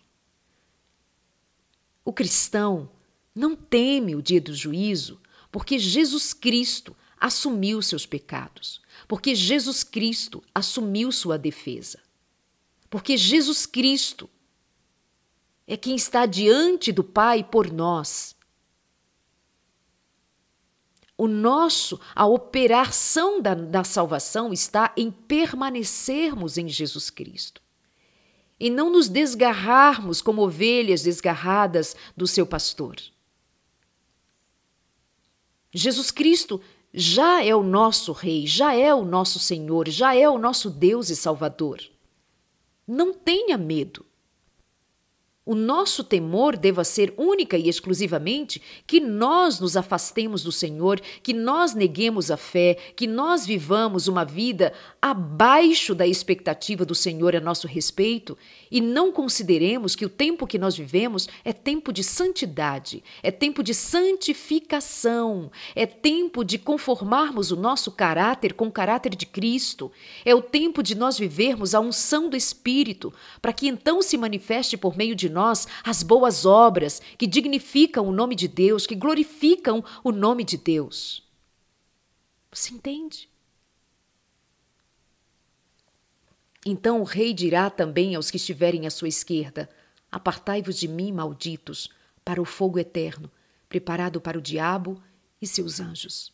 O 2.02 2.10
cristão 2.10 2.88
não 3.34 3.54
teme 3.54 4.16
o 4.16 4.22
dia 4.22 4.40
do 4.40 4.54
juízo, 4.54 5.20
porque 5.52 5.78
Jesus 5.78 6.32
Cristo 6.32 6.96
assumiu 7.20 7.82
seus 7.82 8.06
pecados, 8.06 8.80
porque 9.06 9.34
Jesus 9.34 9.84
Cristo 9.84 10.42
assumiu 10.54 11.12
sua 11.12 11.36
defesa. 11.36 12.05
Porque 12.88 13.16
Jesus 13.16 13.66
Cristo 13.66 14.28
é 15.66 15.76
quem 15.76 15.96
está 15.96 16.26
diante 16.26 16.92
do 16.92 17.02
Pai 17.02 17.42
por 17.42 17.72
nós. 17.72 18.36
O 21.18 21.26
nosso, 21.26 21.98
a 22.14 22.26
operação 22.26 23.40
da, 23.40 23.54
da 23.54 23.82
salvação 23.82 24.52
está 24.52 24.92
em 24.96 25.10
permanecermos 25.10 26.58
em 26.58 26.68
Jesus 26.68 27.08
Cristo 27.08 27.62
e 28.60 28.70
não 28.70 28.90
nos 28.90 29.08
desgarrarmos 29.08 30.20
como 30.20 30.42
ovelhas 30.42 31.02
desgarradas 31.02 31.96
do 32.16 32.26
seu 32.26 32.46
pastor. 32.46 32.96
Jesus 35.72 36.10
Cristo 36.10 36.60
já 36.92 37.44
é 37.44 37.54
o 37.54 37.62
nosso 37.62 38.12
Rei, 38.12 38.46
já 38.46 38.74
é 38.74 38.94
o 38.94 39.04
nosso 39.04 39.38
Senhor, 39.38 39.88
já 39.88 40.14
é 40.14 40.28
o 40.28 40.38
nosso 40.38 40.70
Deus 40.70 41.10
e 41.10 41.16
Salvador. 41.16 41.80
Não 42.86 43.12
tenha 43.12 43.58
medo. 43.58 44.04
O 45.48 45.54
nosso 45.54 46.02
temor 46.02 46.56
deva 46.56 46.82
ser 46.82 47.14
única 47.16 47.56
e 47.56 47.68
exclusivamente 47.68 48.60
que 48.84 48.98
nós 48.98 49.60
nos 49.60 49.76
afastemos 49.76 50.42
do 50.42 50.50
Senhor, 50.50 51.00
que 51.22 51.32
nós 51.32 51.72
neguemos 51.72 52.32
a 52.32 52.36
fé, 52.36 52.74
que 52.96 53.06
nós 53.06 53.46
vivamos 53.46 54.08
uma 54.08 54.24
vida 54.24 54.72
abaixo 55.10 55.94
da 55.94 56.06
expectativa 56.06 56.84
do 56.84 56.94
Senhor 56.94 57.36
a 57.36 57.40
nosso 57.40 57.66
respeito 57.66 58.36
e 58.70 58.80
não 58.80 59.12
consideremos 59.12 59.94
que 59.94 60.04
o 60.04 60.08
tempo 60.08 60.46
que 60.46 60.58
nós 60.58 60.76
vivemos 60.76 61.28
é 61.44 61.52
tempo 61.52 61.92
de 61.92 62.02
santidade, 62.02 63.02
é 63.22 63.30
tempo 63.30 63.62
de 63.62 63.72
santificação, 63.74 65.50
é 65.74 65.86
tempo 65.86 66.44
de 66.44 66.58
conformarmos 66.58 67.50
o 67.50 67.56
nosso 67.56 67.92
caráter 67.92 68.54
com 68.54 68.66
o 68.66 68.72
caráter 68.72 69.14
de 69.14 69.26
Cristo, 69.26 69.92
é 70.24 70.34
o 70.34 70.42
tempo 70.42 70.82
de 70.82 70.94
nós 70.94 71.18
vivermos 71.18 71.74
a 71.74 71.80
unção 71.80 72.28
do 72.28 72.36
Espírito, 72.36 73.12
para 73.40 73.52
que 73.52 73.68
então 73.68 74.02
se 74.02 74.16
manifeste 74.16 74.76
por 74.76 74.96
meio 74.96 75.14
de 75.14 75.28
nós 75.28 75.66
as 75.84 76.02
boas 76.02 76.44
obras 76.44 77.00
que 77.16 77.26
dignificam 77.26 78.06
o 78.06 78.12
nome 78.12 78.34
de 78.34 78.48
Deus, 78.48 78.86
que 78.86 78.94
glorificam 78.94 79.84
o 80.02 80.10
nome 80.10 80.42
de 80.44 80.56
Deus. 80.56 81.22
Você 82.50 82.74
entende? 82.74 83.28
Então 86.68 87.00
o 87.00 87.04
rei 87.04 87.32
dirá 87.32 87.70
também 87.70 88.16
aos 88.16 88.28
que 88.28 88.38
estiverem 88.38 88.88
à 88.88 88.90
sua 88.90 89.06
esquerda: 89.06 89.70
Apartai-vos 90.10 90.76
de 90.76 90.88
mim, 90.88 91.12
malditos, 91.12 91.88
para 92.24 92.42
o 92.42 92.44
fogo 92.44 92.76
eterno, 92.76 93.30
preparado 93.68 94.20
para 94.20 94.36
o 94.36 94.42
diabo 94.42 95.00
e 95.40 95.46
seus 95.46 95.78
anjos. 95.78 96.32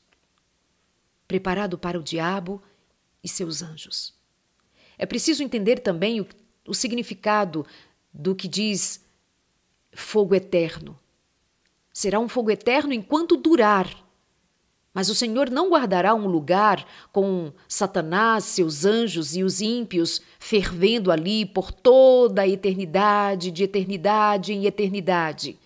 Preparado 1.29 1.77
para 1.77 2.01
o 2.01 2.03
diabo 2.03 2.63
e 3.23 3.29
seus 3.29 3.63
anjos. 3.63 4.15
É 4.97 5.05
preciso 5.05 5.43
entender 5.43 5.81
também 5.81 6.23
o, 6.23 6.27
o 6.67 6.73
significado 6.73 7.67
do 8.11 8.35
que 8.35 8.49
diz 8.49 9.05
fogo 9.93 10.35
eterno. 10.35 10.99
Será 11.93 12.19
um 12.19 12.29
fogo 12.29 12.51
eterno 12.51 12.95
enquanto 12.95 13.37
durar. 13.37 14.02
Mas 14.95 15.09
o 15.09 15.15
Senhor 15.15 15.49
não 15.51 15.71
guardará 15.71 16.15
um 16.15 16.27
lugar 16.27 16.87
com 17.11 17.53
Satanás, 17.67 18.45
seus 18.45 18.85
anjos 18.85 19.35
e 19.35 19.43
os 19.43 19.61
ímpios 19.61 20.21
fervendo 20.39 21.11
ali 21.11 21.47
por 21.47 21.73
toda 21.73 22.43
a 22.43 22.49
eternidade, 22.49 23.51
de 23.51 23.65
eternidade 23.65 24.53
em 24.53 24.67
eternidade. 24.67 25.59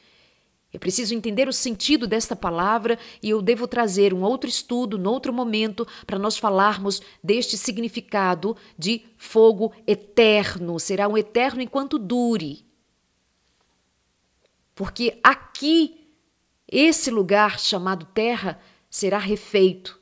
É 0.73 0.79
preciso 0.79 1.15
entender 1.15 1.49
o 1.49 1.55
sentido 1.55 2.07
desta 2.07 2.37
palavra 2.37 2.99
e 3.23 3.31
eu 3.31 3.41
devo 3.41 3.67
trazer 3.67 4.13
um 4.13 4.23
outro 4.23 4.49
estudo, 4.49 4.99
noutro 4.99 5.33
momento, 5.33 5.89
para 6.07 6.19
nós 6.19 6.37
falarmos 6.37 7.01
deste 7.25 7.57
significado 7.57 8.55
de 8.79 9.03
fogo 9.17 9.73
eterno. 9.87 10.79
Será 10.79 11.09
um 11.09 11.17
eterno 11.17 11.63
enquanto 11.63 11.99
dure. 11.99 12.67
Porque 14.75 15.19
aqui, 15.25 16.13
esse 16.71 17.11
lugar 17.11 17.59
chamado 17.59 18.05
terra, 18.13 18.61
será 18.91 19.19
refeito. 19.19 20.01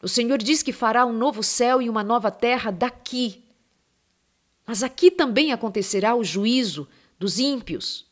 O 0.00 0.08
Senhor 0.08 0.38
diz 0.38 0.62
que 0.62 0.72
fará 0.72 1.04
um 1.04 1.12
novo 1.12 1.42
céu 1.42 1.82
e 1.82 1.90
uma 1.90 2.04
nova 2.04 2.30
terra 2.30 2.70
daqui. 2.70 3.44
Mas 4.64 4.82
aqui 4.82 5.10
também 5.10 5.52
acontecerá 5.52 6.14
o 6.14 6.22
juízo 6.22 6.88
dos 7.18 7.38
ímpios. 7.38 8.06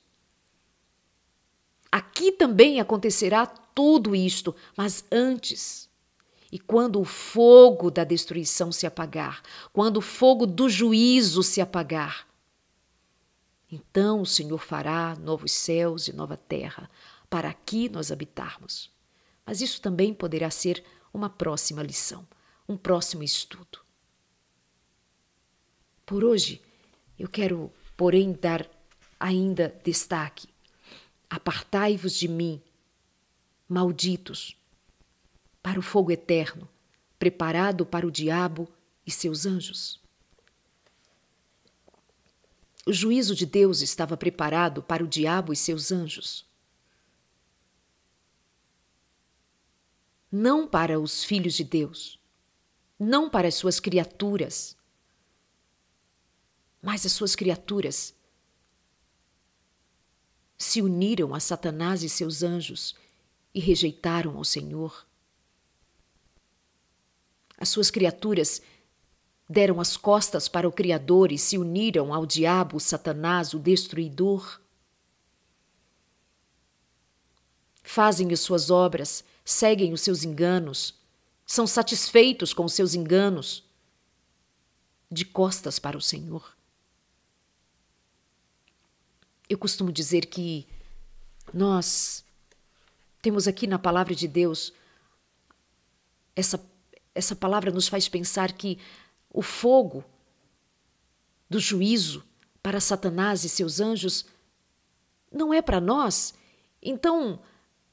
Aqui 1.90 2.32
também 2.32 2.80
acontecerá 2.80 3.46
tudo 3.46 4.16
isto, 4.16 4.54
mas 4.76 5.04
antes. 5.12 5.88
E 6.50 6.58
quando 6.58 7.00
o 7.00 7.04
fogo 7.04 7.90
da 7.90 8.04
destruição 8.04 8.72
se 8.72 8.86
apagar, 8.86 9.42
quando 9.72 9.98
o 9.98 10.02
fogo 10.02 10.46
do 10.46 10.68
juízo 10.68 11.42
se 11.42 11.60
apagar, 11.60 12.26
então 13.70 14.20
o 14.22 14.26
Senhor 14.26 14.58
fará 14.58 15.16
novos 15.16 15.52
céus 15.52 16.08
e 16.08 16.12
nova 16.12 16.36
terra, 16.36 16.88
para 17.28 17.48
aqui 17.48 17.88
nós 17.88 18.12
habitarmos. 18.12 18.95
Mas 19.46 19.60
isso 19.60 19.80
também 19.80 20.12
poderá 20.12 20.50
ser 20.50 20.84
uma 21.14 21.30
próxima 21.30 21.82
lição, 21.82 22.26
um 22.68 22.76
próximo 22.76 23.22
estudo. 23.22 23.78
Por 26.04 26.24
hoje, 26.24 26.60
eu 27.18 27.28
quero, 27.28 27.72
porém, 27.96 28.32
dar 28.32 28.68
ainda 29.18 29.74
destaque. 29.84 30.48
Apartai-vos 31.30 32.14
de 32.14 32.28
mim, 32.28 32.60
malditos, 33.68 34.56
para 35.62 35.78
o 35.78 35.82
fogo 35.82 36.10
eterno, 36.10 36.68
preparado 37.18 37.86
para 37.86 38.06
o 38.06 38.10
diabo 38.10 38.68
e 39.06 39.10
seus 39.10 39.46
anjos. 39.46 40.00
O 42.86 42.92
juízo 42.92 43.34
de 43.34 43.46
Deus 43.46 43.80
estava 43.80 44.16
preparado 44.16 44.80
para 44.82 45.02
o 45.02 45.08
diabo 45.08 45.52
e 45.52 45.56
seus 45.56 45.90
anjos. 45.90 46.46
Não 50.30 50.66
para 50.66 50.98
os 50.98 51.24
filhos 51.24 51.54
de 51.54 51.64
Deus, 51.64 52.18
não 52.98 53.28
para 53.28 53.48
as 53.48 53.54
suas 53.54 53.78
criaturas, 53.80 54.76
mas 56.82 57.04
as 57.04 57.12
suas 57.12 57.34
criaturas 57.34 58.14
se 60.58 60.80
uniram 60.80 61.34
a 61.34 61.40
Satanás 61.40 62.02
e 62.02 62.08
seus 62.08 62.42
anjos 62.42 62.94
e 63.54 63.60
rejeitaram 63.60 64.36
ao 64.36 64.44
Senhor. 64.44 65.06
As 67.58 67.68
suas 67.68 67.90
criaturas 67.90 68.60
deram 69.48 69.80
as 69.80 69.96
costas 69.96 70.48
para 70.48 70.68
o 70.68 70.72
Criador 70.72 71.32
e 71.32 71.38
se 71.38 71.56
uniram 71.56 72.12
ao 72.12 72.26
diabo, 72.26 72.78
Satanás, 72.80 73.54
o 73.54 73.58
destruidor. 73.58 74.60
Fazem 77.82 78.32
as 78.32 78.40
suas 78.40 78.70
obras 78.70 79.24
seguem 79.46 79.94
os 79.94 80.00
seus 80.02 80.24
enganos, 80.24 80.94
são 81.46 81.66
satisfeitos 81.66 82.52
com 82.52 82.64
os 82.64 82.74
seus 82.74 82.94
enganos, 82.94 83.64
de 85.08 85.24
costas 85.24 85.78
para 85.78 85.96
o 85.96 86.02
Senhor. 86.02 86.56
Eu 89.48 89.56
costumo 89.56 89.92
dizer 89.92 90.26
que 90.26 90.66
nós 91.54 92.24
temos 93.22 93.46
aqui 93.46 93.68
na 93.68 93.78
palavra 93.78 94.16
de 94.16 94.26
Deus 94.26 94.72
essa 96.34 96.58
essa 97.14 97.34
palavra 97.34 97.70
nos 97.70 97.88
faz 97.88 98.08
pensar 98.10 98.52
que 98.52 98.78
o 99.30 99.40
fogo 99.40 100.04
do 101.48 101.58
juízo 101.58 102.22
para 102.62 102.78
Satanás 102.78 103.42
e 103.42 103.48
seus 103.48 103.80
anjos 103.80 104.26
não 105.32 105.52
é 105.54 105.62
para 105.62 105.80
nós. 105.80 106.34
Então, 106.82 107.40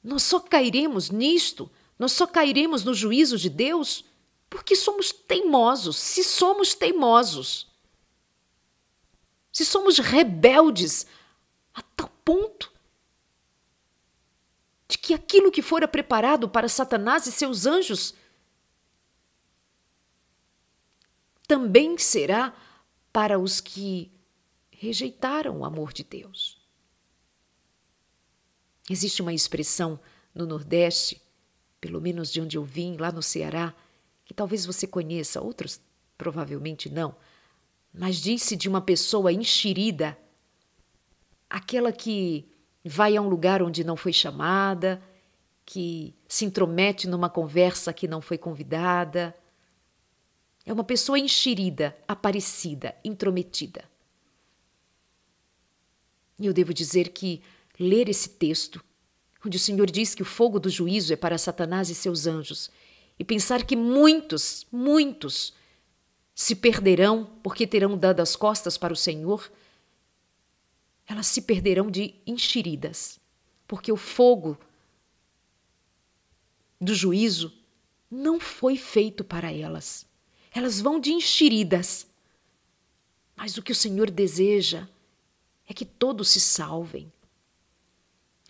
nós 0.04 0.22
só 0.22 0.38
cairemos 0.38 1.08
nisto, 1.08 1.70
nós 1.98 2.12
só 2.12 2.26
cairemos 2.26 2.84
no 2.84 2.92
juízo 2.92 3.38
de 3.38 3.48
Deus 3.48 4.04
porque 4.50 4.76
somos 4.76 5.10
teimosos. 5.10 5.96
Se 5.96 6.22
somos 6.22 6.74
teimosos, 6.74 7.66
se 9.50 9.64
somos 9.64 9.98
rebeldes 9.98 11.06
a 11.72 11.80
tal 11.80 12.10
ponto 12.22 12.70
de 14.86 14.98
que 14.98 15.14
aquilo 15.14 15.50
que 15.50 15.62
fora 15.62 15.88
preparado 15.88 16.48
para 16.50 16.68
Satanás 16.68 17.26
e 17.26 17.32
seus 17.32 17.64
anjos 17.64 18.14
também 21.48 21.96
será 21.96 22.54
para 23.10 23.38
os 23.38 23.60
que 23.60 24.12
rejeitaram 24.70 25.60
o 25.60 25.64
amor 25.64 25.92
de 25.92 26.04
Deus. 26.04 26.63
Existe 28.88 29.22
uma 29.22 29.32
expressão 29.32 29.98
no 30.34 30.46
Nordeste, 30.46 31.22
pelo 31.80 32.00
menos 32.00 32.32
de 32.32 32.40
onde 32.40 32.56
eu 32.56 32.64
vim, 32.64 32.96
lá 32.96 33.10
no 33.10 33.22
Ceará, 33.22 33.74
que 34.24 34.34
talvez 34.34 34.66
você 34.66 34.86
conheça, 34.86 35.40
outros 35.40 35.80
provavelmente 36.16 36.88
não, 36.88 37.14
mas 37.92 38.16
disse 38.16 38.56
de 38.56 38.68
uma 38.68 38.80
pessoa 38.80 39.32
enxerida, 39.32 40.16
aquela 41.48 41.92
que 41.92 42.48
vai 42.84 43.16
a 43.16 43.22
um 43.22 43.28
lugar 43.28 43.62
onde 43.62 43.84
não 43.84 43.96
foi 43.96 44.12
chamada, 44.12 45.02
que 45.64 46.14
se 46.28 46.44
intromete 46.44 47.08
numa 47.08 47.30
conversa 47.30 47.92
que 47.92 48.06
não 48.06 48.20
foi 48.20 48.36
convidada. 48.36 49.34
É 50.66 50.72
uma 50.72 50.84
pessoa 50.84 51.18
enxerida, 51.18 51.96
aparecida, 52.06 52.94
intrometida. 53.04 53.84
E 56.38 56.46
eu 56.46 56.52
devo 56.52 56.74
dizer 56.74 57.10
que 57.10 57.42
ler 57.78 58.08
esse 58.08 58.30
texto, 58.30 58.82
onde 59.44 59.56
o 59.56 59.60
Senhor 59.60 59.90
diz 59.90 60.14
que 60.14 60.22
o 60.22 60.26
fogo 60.26 60.58
do 60.58 60.70
juízo 60.70 61.12
é 61.12 61.16
para 61.16 61.38
Satanás 61.38 61.90
e 61.90 61.94
seus 61.94 62.26
anjos, 62.26 62.70
e 63.18 63.24
pensar 63.24 63.64
que 63.64 63.76
muitos, 63.76 64.66
muitos 64.72 65.52
se 66.34 66.56
perderão 66.56 67.30
porque 67.42 67.66
terão 67.66 67.96
dado 67.96 68.20
as 68.20 68.34
costas 68.34 68.76
para 68.76 68.92
o 68.92 68.96
Senhor, 68.96 69.50
elas 71.06 71.26
se 71.26 71.42
perderão 71.42 71.90
de 71.90 72.14
enxeridas, 72.26 73.20
porque 73.68 73.92
o 73.92 73.96
fogo 73.96 74.58
do 76.80 76.94
juízo 76.94 77.52
não 78.10 78.38
foi 78.40 78.76
feito 78.76 79.24
para 79.24 79.52
elas. 79.52 80.06
Elas 80.52 80.80
vão 80.80 81.00
de 81.00 81.12
enxeridas. 81.12 82.06
Mas 83.36 83.56
o 83.56 83.62
que 83.62 83.72
o 83.72 83.74
Senhor 83.74 84.10
deseja 84.10 84.88
é 85.68 85.74
que 85.74 85.84
todos 85.84 86.28
se 86.28 86.40
salvem, 86.40 87.12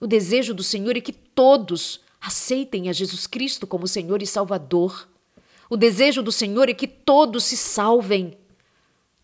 o 0.01 0.07
desejo 0.07 0.53
do 0.53 0.63
Senhor 0.63 0.97
é 0.97 1.01
que 1.01 1.13
todos 1.13 2.01
aceitem 2.21 2.89
a 2.89 2.93
Jesus 2.93 3.27
Cristo 3.27 3.67
como 3.67 3.87
Senhor 3.87 4.23
e 4.23 4.27
Salvador. 4.27 5.09
O 5.69 5.77
desejo 5.77 6.23
do 6.23 6.33
Senhor 6.33 6.69
é 6.69 6.75
que 6.75 6.87
todos 6.87 7.45
se 7.45 7.57
salvem. 7.57 8.37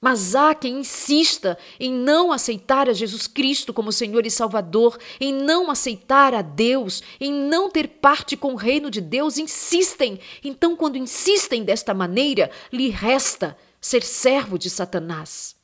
Mas 0.00 0.34
há 0.34 0.54
quem 0.54 0.78
insista 0.78 1.58
em 1.78 1.92
não 1.92 2.32
aceitar 2.32 2.88
a 2.88 2.92
Jesus 2.92 3.26
Cristo 3.26 3.74
como 3.74 3.92
Senhor 3.92 4.24
e 4.24 4.30
Salvador, 4.30 4.98
em 5.20 5.32
não 5.32 5.70
aceitar 5.70 6.32
a 6.32 6.40
Deus, 6.40 7.02
em 7.20 7.30
não 7.30 7.70
ter 7.70 7.86
parte 7.86 8.36
com 8.36 8.54
o 8.54 8.56
reino 8.56 8.90
de 8.90 9.00
Deus, 9.00 9.36
insistem. 9.36 10.18
Então, 10.42 10.74
quando 10.74 10.96
insistem 10.96 11.64
desta 11.64 11.92
maneira, 11.92 12.50
lhe 12.72 12.88
resta 12.88 13.56
ser 13.78 14.02
servo 14.02 14.58
de 14.58 14.70
Satanás. 14.70 15.54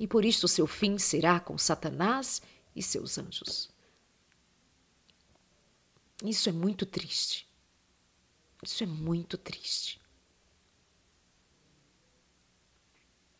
E 0.00 0.06
por 0.06 0.24
isso 0.24 0.48
seu 0.48 0.66
fim 0.66 0.98
será 0.98 1.38
com 1.38 1.56
Satanás 1.56 2.42
e 2.76 2.82
seus 2.82 3.16
anjos. 3.16 3.70
Isso 6.22 6.48
é 6.48 6.52
muito 6.52 6.86
triste. 6.86 7.48
Isso 8.62 8.84
é 8.84 8.86
muito 8.86 9.36
triste. 9.38 10.00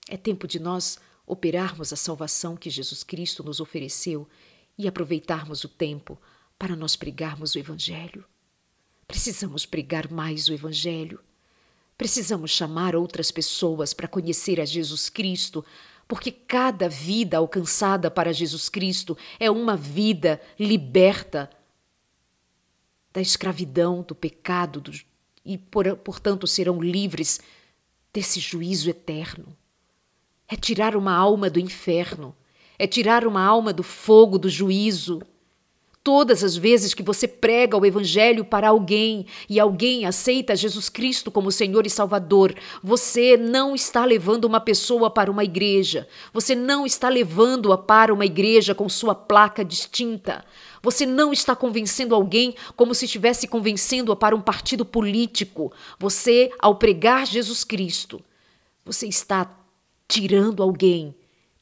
É 0.08 0.16
tempo 0.16 0.46
de 0.46 0.58
nós 0.58 0.98
operarmos 1.26 1.92
a 1.92 1.96
salvação 1.96 2.56
que 2.56 2.70
Jesus 2.70 3.02
Cristo 3.02 3.42
nos 3.42 3.60
ofereceu 3.60 4.28
e 4.78 4.86
aproveitarmos 4.86 5.64
o 5.64 5.68
tempo 5.68 6.20
para 6.58 6.76
nós 6.76 6.96
pregarmos 6.96 7.54
o 7.54 7.58
Evangelho. 7.58 8.24
Precisamos 9.06 9.66
pregar 9.66 10.10
mais 10.10 10.48
o 10.48 10.52
Evangelho. 10.52 11.20
Precisamos 11.98 12.50
chamar 12.50 12.94
outras 12.94 13.30
pessoas 13.30 13.94
para 13.94 14.08
conhecer 14.08 14.60
a 14.60 14.64
Jesus 14.64 15.08
Cristo, 15.08 15.64
porque 16.08 16.30
cada 16.30 16.88
vida 16.88 17.36
alcançada 17.36 18.10
para 18.10 18.32
Jesus 18.32 18.68
Cristo 18.68 19.16
é 19.40 19.50
uma 19.50 19.76
vida 19.76 20.40
liberta 20.58 21.50
da 23.12 23.20
escravidão, 23.20 24.02
do 24.02 24.14
pecado 24.14 24.80
do, 24.80 24.92
e, 25.44 25.56
por, 25.56 25.96
portanto, 25.96 26.46
serão 26.46 26.80
livres 26.80 27.40
desse 28.12 28.38
juízo 28.40 28.90
eterno. 28.90 29.56
É 30.46 30.54
tirar 30.54 30.94
uma 30.94 31.14
alma 31.14 31.50
do 31.50 31.58
inferno, 31.58 32.36
é 32.78 32.86
tirar 32.86 33.26
uma 33.26 33.42
alma 33.42 33.72
do 33.72 33.82
fogo 33.82 34.38
do 34.38 34.48
juízo 34.48 35.22
Todas 36.06 36.44
as 36.44 36.56
vezes 36.56 36.94
que 36.94 37.02
você 37.02 37.26
prega 37.26 37.76
o 37.76 37.84
Evangelho 37.84 38.44
para 38.44 38.68
alguém 38.68 39.26
e 39.48 39.58
alguém 39.58 40.06
aceita 40.06 40.54
Jesus 40.54 40.88
Cristo 40.88 41.32
como 41.32 41.50
Senhor 41.50 41.84
e 41.84 41.90
Salvador, 41.90 42.54
você 42.80 43.36
não 43.36 43.74
está 43.74 44.04
levando 44.04 44.44
uma 44.44 44.60
pessoa 44.60 45.10
para 45.10 45.28
uma 45.28 45.42
igreja. 45.42 46.06
Você 46.32 46.54
não 46.54 46.86
está 46.86 47.08
levando-a 47.08 47.76
para 47.76 48.14
uma 48.14 48.24
igreja 48.24 48.72
com 48.72 48.88
sua 48.88 49.16
placa 49.16 49.64
distinta. 49.64 50.44
Você 50.80 51.04
não 51.04 51.32
está 51.32 51.56
convencendo 51.56 52.14
alguém 52.14 52.54
como 52.76 52.94
se 52.94 53.06
estivesse 53.06 53.48
convencendo-a 53.48 54.14
para 54.14 54.36
um 54.36 54.40
partido 54.40 54.84
político. 54.84 55.72
Você, 55.98 56.52
ao 56.60 56.76
pregar 56.76 57.26
Jesus 57.26 57.64
Cristo, 57.64 58.22
você 58.84 59.08
está 59.08 59.58
tirando 60.06 60.62
alguém 60.62 61.16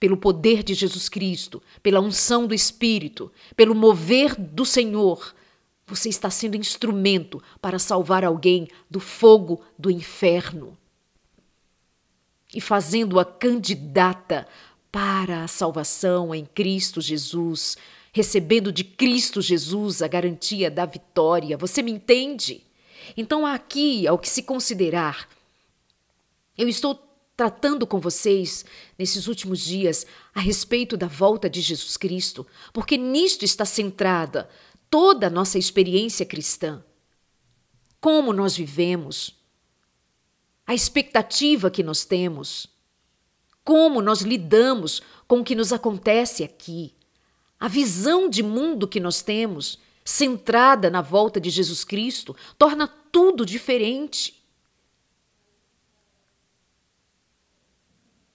pelo 0.05 0.19
poder 0.19 0.63
de 0.63 0.75
Jesus 0.75 1.09
Cristo, 1.09 1.63
pela 1.83 1.99
unção 1.99 2.47
do 2.47 2.53
Espírito, 2.53 3.33
pelo 3.57 3.75
mover 3.75 4.39
do 4.39 4.63
Senhor, 4.63 5.35
você 5.87 6.11
está 6.11 6.29
sendo 6.29 6.59
instrumento 6.59 7.43
para 7.59 7.79
salvar 7.79 8.23
alguém 8.23 8.69
do 8.91 9.01
fogo 9.01 9.63
do 9.79 9.91
inferno 9.91 10.77
e 12.55 12.61
fazendo-a 12.61 13.25
candidata 13.25 14.47
para 14.93 15.45
a 15.45 15.49
salvação 15.49 16.35
em 16.35 16.45
Cristo 16.45 17.01
Jesus, 17.01 17.79
recebendo 18.13 18.71
de 18.71 18.85
Cristo 18.85 19.41
Jesus 19.41 20.03
a 20.03 20.07
garantia 20.07 20.71
da 20.71 20.85
vitória. 20.85 21.57
Você 21.57 21.81
me 21.81 21.93
entende? 21.93 22.63
Então, 23.17 23.47
aqui, 23.47 24.07
ao 24.07 24.19
que 24.19 24.29
se 24.29 24.43
considerar, 24.43 25.27
eu 26.59 26.69
estou 26.69 26.95
tratando 27.37 27.87
com 27.87 27.99
vocês 27.99 28.65
nesses 28.99 29.27
últimos 29.27 29.61
dias 29.61 30.07
a 30.35 30.41
respeito 30.41 30.97
da 30.97 31.07
volta 31.07 31.51
de 31.51 31.61
Jesus 31.61 31.97
Cristo, 31.97 32.47
porque 32.73 32.97
nisto 32.97 33.45
está 33.45 33.65
centrada 33.65 34.49
toda 34.89 35.27
a 35.27 35.31
nossa 35.31 35.59
experiência 35.59 36.25
cristã. 36.25 36.85
Como 38.01 38.33
nós 38.33 38.57
vivemos, 38.57 39.35
a 40.67 40.75
expectativa 40.75 41.71
que 41.71 41.83
nós 41.83 42.05
temos, 42.05 42.69
como 43.65 44.01
nós 44.01 44.21
lidamos 44.21 45.03
com 45.27 45.41
o 45.41 45.45
que 45.45 45.55
nos 45.55 45.73
acontece 45.73 46.45
aqui, 46.45 46.95
a 47.59 47.67
visão 47.67 48.29
de 48.29 48.43
mundo 48.43 48.87
que 48.87 49.01
nós 49.01 49.23
temos, 49.23 49.79
centrada 50.05 50.91
na 50.91 51.01
volta 51.01 51.41
de 51.41 51.51
Jesus 51.51 51.83
Cristo, 51.83 52.37
torna 52.59 52.87
tudo 52.87 53.45
diferente. 53.45 54.44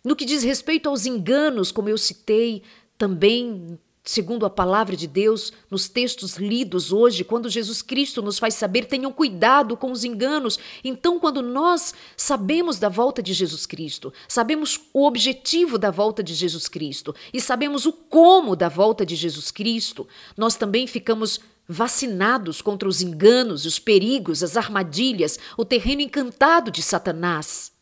No 0.03 0.15
que 0.15 0.25
diz 0.25 0.43
respeito 0.43 0.87
aos 0.87 1.05
enganos, 1.05 1.71
como 1.71 1.89
eu 1.89 1.97
citei 1.97 2.63
também, 2.97 3.77
segundo 4.01 4.45
a 4.45 4.49
palavra 4.49 4.95
de 4.95 5.05
Deus, 5.05 5.51
nos 5.69 5.89
textos 5.89 6.37
lidos 6.37 6.93
hoje, 6.93 7.25
quando 7.25 7.49
Jesus 7.49 7.81
Cristo 7.81 8.21
nos 8.21 8.39
faz 8.39 8.53
saber, 8.53 8.85
tenham 8.85 9.11
cuidado 9.11 9.75
com 9.75 9.91
os 9.91 10.05
enganos. 10.05 10.57
Então, 10.85 11.19
quando 11.19 11.41
nós 11.41 11.93
sabemos 12.15 12.79
da 12.79 12.87
volta 12.87 13.21
de 13.21 13.33
Jesus 13.33 13.65
Cristo, 13.65 14.13
sabemos 14.25 14.79
o 14.93 15.05
objetivo 15.05 15.77
da 15.77 15.91
volta 15.91 16.23
de 16.23 16.33
Jesus 16.33 16.69
Cristo 16.69 17.13
e 17.33 17.41
sabemos 17.41 17.85
o 17.85 17.91
como 17.91 18.55
da 18.55 18.69
volta 18.69 19.05
de 19.05 19.17
Jesus 19.17 19.51
Cristo, 19.51 20.07
nós 20.37 20.55
também 20.55 20.87
ficamos 20.87 21.41
vacinados 21.67 22.61
contra 22.61 22.87
os 22.87 23.01
enganos, 23.01 23.65
os 23.65 23.77
perigos, 23.79 24.43
as 24.43 24.55
armadilhas, 24.55 25.37
o 25.57 25.65
terreno 25.65 26.01
encantado 26.01 26.71
de 26.71 26.81
Satanás 26.81 27.77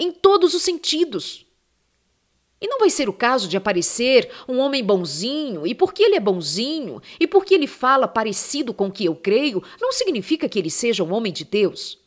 em 0.00 0.10
todos 0.10 0.54
os 0.54 0.62
sentidos. 0.62 1.46
E 2.60 2.66
não 2.66 2.78
vai 2.78 2.90
ser 2.90 3.08
o 3.08 3.12
caso 3.12 3.46
de 3.46 3.56
aparecer 3.56 4.30
um 4.48 4.58
homem 4.58 4.82
bonzinho, 4.82 5.66
e 5.66 5.74
porque 5.74 6.02
ele 6.02 6.16
é 6.16 6.20
bonzinho, 6.20 7.00
e 7.18 7.26
porque 7.26 7.54
ele 7.54 7.66
fala 7.66 8.08
parecido 8.08 8.74
com 8.74 8.86
o 8.86 8.92
que 8.92 9.04
eu 9.04 9.14
creio, 9.14 9.62
não 9.80 9.92
significa 9.92 10.48
que 10.48 10.58
ele 10.58 10.70
seja 10.70 11.04
um 11.04 11.12
homem 11.12 11.32
de 11.32 11.44
Deus. 11.44 11.98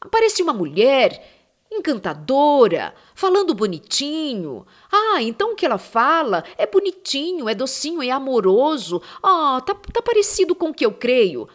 Aparece 0.00 0.42
uma 0.42 0.52
mulher 0.52 1.36
encantadora, 1.70 2.94
falando 3.14 3.54
bonitinho. 3.54 4.66
Ah, 4.90 5.22
então 5.22 5.52
o 5.52 5.54
que 5.54 5.66
ela 5.66 5.76
fala 5.76 6.44
é 6.56 6.66
bonitinho, 6.66 7.48
é 7.48 7.54
docinho, 7.54 8.02
é 8.02 8.10
amoroso. 8.10 9.02
Ah, 9.22 9.62
tá, 9.64 9.74
tá 9.74 10.00
parecido 10.00 10.54
com 10.54 10.70
o 10.70 10.74
que 10.74 10.86
eu 10.86 10.92
creio. 10.92 11.46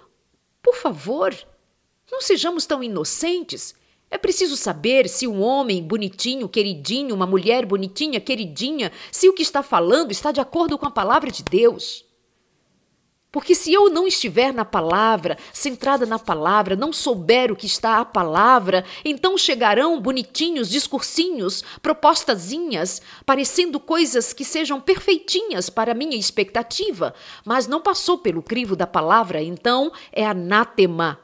Por 0.62 0.76
favor, 0.76 1.36
não 2.12 2.22
sejamos 2.22 2.66
tão 2.68 2.84
inocentes 2.84 3.74
é 4.14 4.18
preciso 4.20 4.56
saber 4.56 5.10
se 5.10 5.28
um 5.28 5.42
homem 5.42 5.82
bonitinho, 5.82 6.48
queridinho, 6.48 7.16
uma 7.16 7.26
mulher 7.26 7.66
bonitinha, 7.66 8.22
queridinha, 8.22 8.92
se 9.12 9.28
o 9.28 9.34
que 9.34 9.42
está 9.42 9.64
falando 9.64 10.12
está 10.12 10.32
de 10.32 10.40
acordo 10.40 10.78
com 10.78 10.86
a 10.86 10.92
palavra 10.92 11.32
de 11.32 11.42
Deus. 11.42 12.06
Porque 13.32 13.56
se 13.56 13.74
eu 13.74 13.90
não 13.90 14.06
estiver 14.06 14.54
na 14.54 14.64
palavra, 14.64 15.36
centrada 15.52 16.06
na 16.06 16.20
palavra, 16.20 16.76
não 16.76 16.94
souber 16.94 17.52
o 17.52 17.56
que 17.56 17.66
está 17.66 17.98
a 17.98 18.06
palavra, 18.06 18.86
então 19.04 19.36
chegarão 19.36 20.00
bonitinhos 20.00 20.70
discursinhos, 20.70 21.64
propostazinhas, 21.82 23.02
parecendo 23.26 23.80
coisas 23.80 24.32
que 24.32 24.46
sejam 24.46 24.80
perfeitinhas 24.80 25.72
para 25.72 25.94
a 25.94 25.96
minha 25.96 26.16
expectativa, 26.16 27.16
mas 27.44 27.66
não 27.66 27.82
passou 27.82 28.20
pelo 28.20 28.44
crivo 28.44 28.76
da 28.76 28.86
palavra, 28.86 29.42
então 29.42 29.92
é 30.12 30.24
anátema 30.24 31.18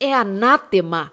é 0.00 0.12
anátema. 0.12 1.12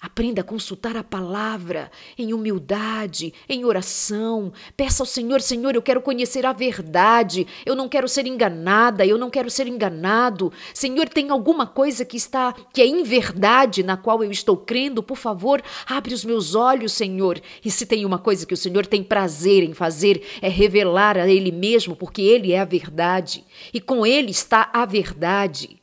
Aprenda 0.00 0.42
a 0.42 0.44
consultar 0.44 0.96
a 0.96 1.02
palavra 1.02 1.90
em 2.16 2.32
humildade, 2.32 3.34
em 3.48 3.64
oração. 3.64 4.52
Peça 4.76 5.02
ao 5.02 5.06
Senhor: 5.06 5.40
Senhor, 5.40 5.74
eu 5.74 5.82
quero 5.82 6.00
conhecer 6.00 6.46
a 6.46 6.52
verdade. 6.52 7.48
Eu 7.66 7.74
não 7.74 7.88
quero 7.88 8.06
ser 8.06 8.24
enganada, 8.24 9.04
eu 9.04 9.18
não 9.18 9.28
quero 9.28 9.50
ser 9.50 9.66
enganado. 9.66 10.52
Senhor, 10.72 11.08
tem 11.08 11.30
alguma 11.30 11.66
coisa 11.66 12.04
que 12.04 12.16
está 12.16 12.54
que 12.72 12.80
é 12.80 12.86
inverdade 12.86 13.82
na 13.82 13.96
qual 13.96 14.22
eu 14.22 14.30
estou 14.30 14.56
crendo? 14.56 15.02
Por 15.02 15.16
favor, 15.16 15.60
abre 15.84 16.14
os 16.14 16.24
meus 16.24 16.54
olhos, 16.54 16.92
Senhor. 16.92 17.40
E 17.64 17.68
se 17.68 17.84
tem 17.84 18.06
uma 18.06 18.20
coisa 18.20 18.46
que 18.46 18.54
o 18.54 18.56
Senhor 18.56 18.86
tem 18.86 19.02
prazer 19.02 19.64
em 19.64 19.74
fazer, 19.74 20.22
é 20.40 20.48
revelar 20.48 21.18
a 21.18 21.28
Ele 21.28 21.50
mesmo, 21.50 21.96
porque 21.96 22.22
Ele 22.22 22.52
é 22.52 22.60
a 22.60 22.64
verdade. 22.64 23.44
E 23.74 23.80
com 23.80 24.06
Ele 24.06 24.30
está 24.30 24.70
a 24.72 24.86
verdade. 24.86 25.77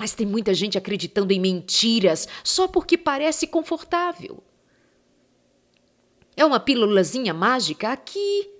Mas 0.00 0.14
tem 0.14 0.26
muita 0.26 0.54
gente 0.54 0.78
acreditando 0.78 1.30
em 1.30 1.38
mentiras 1.38 2.26
só 2.42 2.66
porque 2.66 2.96
parece 2.96 3.46
confortável. 3.46 4.42
É 6.34 6.42
uma 6.42 6.58
pílulazinha 6.58 7.34
mágica 7.34 7.90
aqui. 7.92 8.50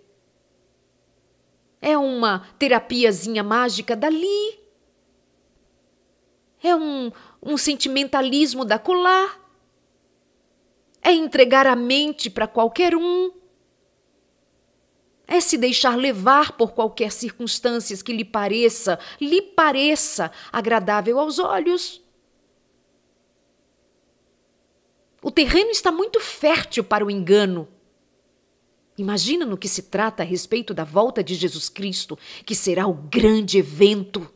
É 1.80 1.96
uma 1.96 2.40
terapiazinha 2.58 3.42
mágica 3.42 3.96
dali. 3.96 4.60
É 6.62 6.76
um, 6.76 7.10
um 7.42 7.56
sentimentalismo 7.56 8.62
da 8.62 8.78
colar. 8.78 9.40
É 11.00 11.10
entregar 11.10 11.66
a 11.66 11.74
mente 11.74 12.28
para 12.28 12.46
qualquer 12.46 12.94
um 12.94 13.32
é 15.30 15.40
se 15.40 15.56
deixar 15.56 15.96
levar 15.96 16.56
por 16.56 16.72
qualquer 16.72 17.12
circunstâncias 17.12 18.02
que 18.02 18.12
lhe 18.12 18.24
pareça, 18.24 18.98
lhe 19.20 19.40
pareça 19.40 20.32
agradável 20.50 21.20
aos 21.20 21.38
olhos. 21.38 22.02
O 25.22 25.30
terreno 25.30 25.70
está 25.70 25.92
muito 25.92 26.18
fértil 26.18 26.82
para 26.82 27.06
o 27.06 27.10
engano. 27.10 27.68
Imagina 28.98 29.46
no 29.46 29.56
que 29.56 29.68
se 29.68 29.84
trata 29.84 30.24
a 30.24 30.26
respeito 30.26 30.74
da 30.74 30.82
volta 30.82 31.22
de 31.22 31.36
Jesus 31.36 31.68
Cristo, 31.68 32.18
que 32.44 32.56
será 32.56 32.88
o 32.88 32.94
grande 32.94 33.56
evento. 33.56 34.28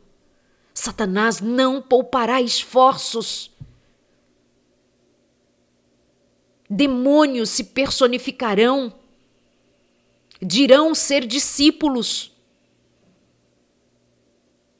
Satanás 0.73 1.41
não 1.41 1.81
poupará 1.81 2.41
esforços. 2.41 3.51
Demônios 6.69 7.49
se 7.49 7.65
personificarão 7.65 8.93
dirão 10.45 10.93
ser 10.93 11.25
discípulos. 11.25 12.31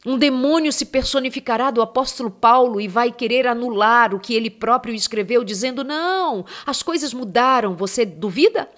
Um 0.05 0.18
demônio 0.20 0.72
se 0.72 0.86
personificará 0.86 1.72
do 1.72 1.82
apóstolo 1.82 2.30
Paulo 2.30 2.80
e 2.80 2.88
vai 2.88 3.11
querer 3.11 3.47
anular 3.47 4.13
o 4.13 4.20
que 4.20 4.36
ele 4.36 4.51
próprio 4.51 4.93
escreveu, 4.93 5.43
dizendo: 5.43 5.84
Não, 5.84 6.45
as 6.66 6.84
coisas 6.84 7.11
mudaram. 7.11 7.76
Você 7.76 8.05
duvida? 8.05 8.70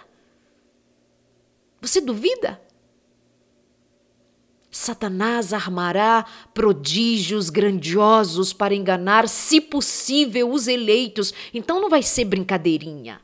Você 1.82 2.00
duvida? 2.00 2.62
Satanás 4.72 5.54
armará 5.54 6.26
prodígios 6.54 7.50
grandiosos 7.50 8.54
para 8.54 8.76
enganar, 8.76 9.28
se 9.28 9.60
possível, 9.60 10.52
os 10.52 10.68
eleitos. 10.68 11.34
Então 11.54 11.82
não 11.82 11.90
vai 11.90 12.04
ser 12.04 12.26
brincadeirinha. 12.26 13.20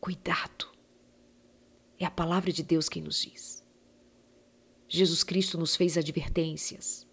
Cuidado. 0.00 0.66
É 1.98 2.04
a 2.04 2.10
palavra 2.10 2.52
de 2.52 2.62
Deus 2.62 2.88
quem 2.88 3.02
nos 3.02 3.22
diz. 3.22 3.64
Jesus 4.88 5.22
Cristo 5.22 5.58
nos 5.58 5.76
fez 5.76 5.98
advertências. 5.98 7.06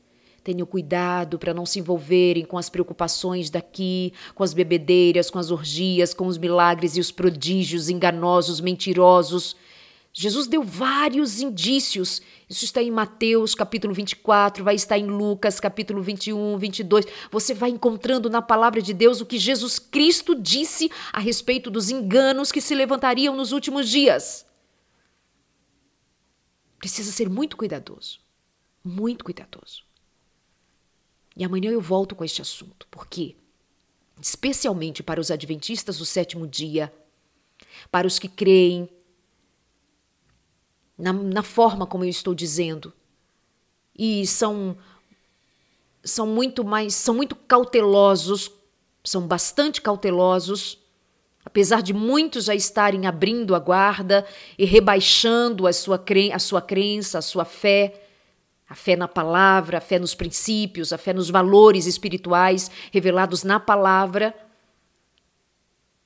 Tenham 0.44 0.68
cuidado 0.68 1.40
para 1.40 1.56
não 1.56 1.66
se 1.66 1.80
envolverem 1.80 2.46
com 2.46 2.58
as 2.58 2.70
preocupações 2.70 3.50
daqui, 3.50 4.14
com 4.36 4.44
as 4.44 4.54
bebedeiras, 4.54 5.32
com 5.32 5.40
as 5.40 5.50
orgias, 5.50 6.14
com 6.14 6.28
os 6.28 6.38
milagres 6.38 6.96
e 6.96 7.00
os 7.00 7.12
prodígios 7.12 7.90
enganosos, 7.90 8.62
mentirosos. 8.62 9.56
Jesus 10.18 10.48
deu 10.48 10.64
vários 10.64 11.42
indícios. 11.42 12.22
Isso 12.50 12.64
está 12.64 12.82
em 12.82 12.90
Mateus, 12.90 13.54
capítulo 13.54 13.94
24, 13.94 14.64
vai 14.64 14.74
estar 14.74 14.98
em 14.98 15.08
Lucas, 15.08 15.60
capítulo 15.60 16.02
21, 16.02 16.58
22. 16.58 17.06
Você 17.30 17.54
vai 17.54 17.70
encontrando 17.70 18.30
na 18.30 18.42
palavra 18.42 18.82
de 18.82 18.94
Deus 18.94 19.20
o 19.20 19.26
que 19.26 19.38
Jesus 19.38 19.78
Cristo 19.78 20.34
disse 20.34 20.90
a 21.12 21.20
respeito 21.20 21.70
dos 21.70 21.90
enganos 21.90 22.50
que 22.50 22.62
se 22.62 22.74
levantariam 22.74 23.36
nos 23.36 23.52
últimos 23.52 23.90
dias. 23.90 24.46
Precisa 26.80 27.12
ser 27.12 27.30
muito 27.30 27.58
cuidadoso. 27.58 28.22
Muito 28.82 29.26
cuidadoso. 29.26 29.84
E 31.36 31.44
amanhã 31.44 31.72
eu 31.72 31.82
volto 31.82 32.16
com 32.16 32.24
este 32.24 32.42
assunto, 32.42 32.88
porque, 32.90 33.36
especialmente 34.22 35.04
para 35.04 35.20
os 35.20 35.30
adventistas 35.30 35.98
do 35.98 36.06
sétimo 36.06 36.48
dia, 36.48 36.94
para 37.92 38.08
os 38.08 38.18
que 38.18 38.30
creem 38.30 38.90
na, 40.98 41.14
na 41.14 41.44
forma 41.44 41.86
como 41.86 42.04
eu 42.04 42.10
estou 42.10 42.34
dizendo, 42.34 42.94
e 43.98 44.26
são 44.28 44.78
são 46.04 46.28
muito 46.28 46.64
mais 46.64 46.94
são 46.94 47.16
muito 47.16 47.36
cautelosos, 47.36 48.52
são 49.04 49.28
bastante 49.28 49.82
cautelosos, 49.82 50.78
apesar 51.44 51.82
de 51.82 51.94
muitos 51.94 52.46
já 52.46 52.56
estarem 52.56 53.08
abrindo 53.08 53.56
a 53.56 53.60
guarda 53.60 54.26
e 54.58 54.66
rebaixando 54.66 55.68
a 55.68 55.74
sua, 55.74 55.98
cre 55.98 56.32
a 56.32 56.40
sua 56.40 56.62
crença, 56.62 57.18
a 57.18 57.22
sua 57.22 57.46
fé 57.46 58.02
a 58.68 58.74
fé 58.74 58.96
na 58.96 59.08
palavra, 59.08 59.78
a 59.78 59.82
fé 59.82 60.00
nos 60.00 60.16
princípios, 60.16 60.92
a 60.92 60.98
fé 60.98 61.14
nos 61.14 61.30
valores 61.30 61.86
espirituais 61.86 62.72
revelados 62.92 63.44
na 63.44 63.60
palavra. 63.60 64.36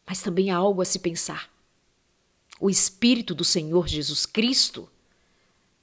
Mas 0.06 0.22
também 0.22 0.52
há 0.52 0.58
algo 0.58 0.82
a 0.82 0.86
se 0.86 1.00
pensar. 1.00 1.50
O 2.60 2.70
Espírito 2.70 3.34
do 3.34 3.44
Senhor 3.44 3.88
Jesus 3.88 4.26
Cristo, 4.26 4.90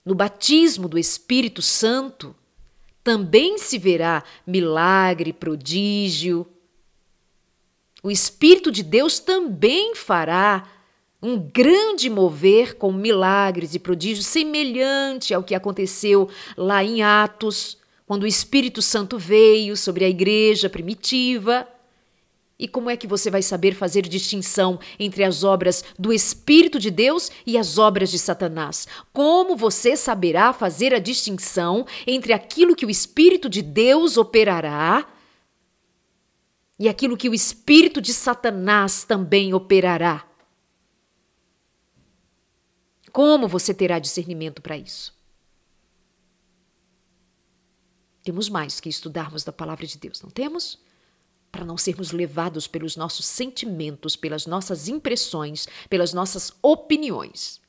no 0.04 0.14
batismo 0.14 0.88
do 0.88 0.98
Espírito 0.98 1.62
Santo, 1.62 2.36
também 3.02 3.56
se 3.56 3.78
verá 3.78 4.22
milagre, 4.46 5.32
prodígio. 5.32 6.46
O 8.02 8.10
Espírito 8.10 8.70
de 8.70 8.82
Deus 8.82 9.18
também 9.18 9.94
fará 9.94 10.68
um 11.22 11.38
grande 11.38 12.10
mover 12.10 12.76
com 12.76 12.92
milagres 12.92 13.74
e 13.74 13.78
prodígios 13.78 14.26
semelhante 14.26 15.32
ao 15.32 15.42
que 15.42 15.54
aconteceu 15.54 16.28
lá 16.56 16.84
em 16.84 17.02
Atos, 17.02 17.78
quando 18.06 18.24
o 18.24 18.26
Espírito 18.26 18.82
Santo 18.82 19.18
veio 19.18 19.76
sobre 19.76 20.04
a 20.04 20.08
igreja 20.08 20.68
primitiva. 20.68 21.66
E 22.58 22.66
como 22.66 22.88
é 22.88 22.96
que 22.96 23.06
você 23.06 23.30
vai 23.30 23.42
saber 23.42 23.74
fazer 23.74 24.02
distinção 24.08 24.80
entre 24.98 25.22
as 25.22 25.44
obras 25.44 25.84
do 25.98 26.10
Espírito 26.10 26.78
de 26.78 26.90
Deus 26.90 27.30
e 27.44 27.58
as 27.58 27.76
obras 27.76 28.10
de 28.10 28.18
Satanás? 28.18 28.86
Como 29.12 29.56
você 29.56 29.94
saberá 29.94 30.54
fazer 30.54 30.94
a 30.94 30.98
distinção 30.98 31.86
entre 32.06 32.32
aquilo 32.32 32.74
que 32.74 32.86
o 32.86 32.90
Espírito 32.90 33.48
de 33.48 33.60
Deus 33.60 34.16
operará 34.16 35.06
e 36.78 36.88
aquilo 36.88 37.16
que 37.16 37.28
o 37.28 37.34
Espírito 37.34 38.00
de 38.00 38.14
Satanás 38.14 39.04
também 39.04 39.52
operará? 39.52 40.26
Como 43.12 43.46
você 43.46 43.74
terá 43.74 43.98
discernimento 43.98 44.62
para 44.62 44.78
isso? 44.78 45.14
Temos 48.22 48.48
mais 48.48 48.80
que 48.80 48.88
estudarmos 48.88 49.44
da 49.44 49.52
palavra 49.52 49.86
de 49.86 49.98
Deus, 49.98 50.22
não 50.22 50.30
temos? 50.30 50.85
Para 51.56 51.64
não 51.64 51.78
sermos 51.78 52.12
levados 52.12 52.66
pelos 52.66 52.96
nossos 52.96 53.24
sentimentos, 53.24 54.14
pelas 54.14 54.44
nossas 54.44 54.88
impressões, 54.88 55.66
pelas 55.88 56.12
nossas 56.12 56.52
opiniões. 56.60 57.62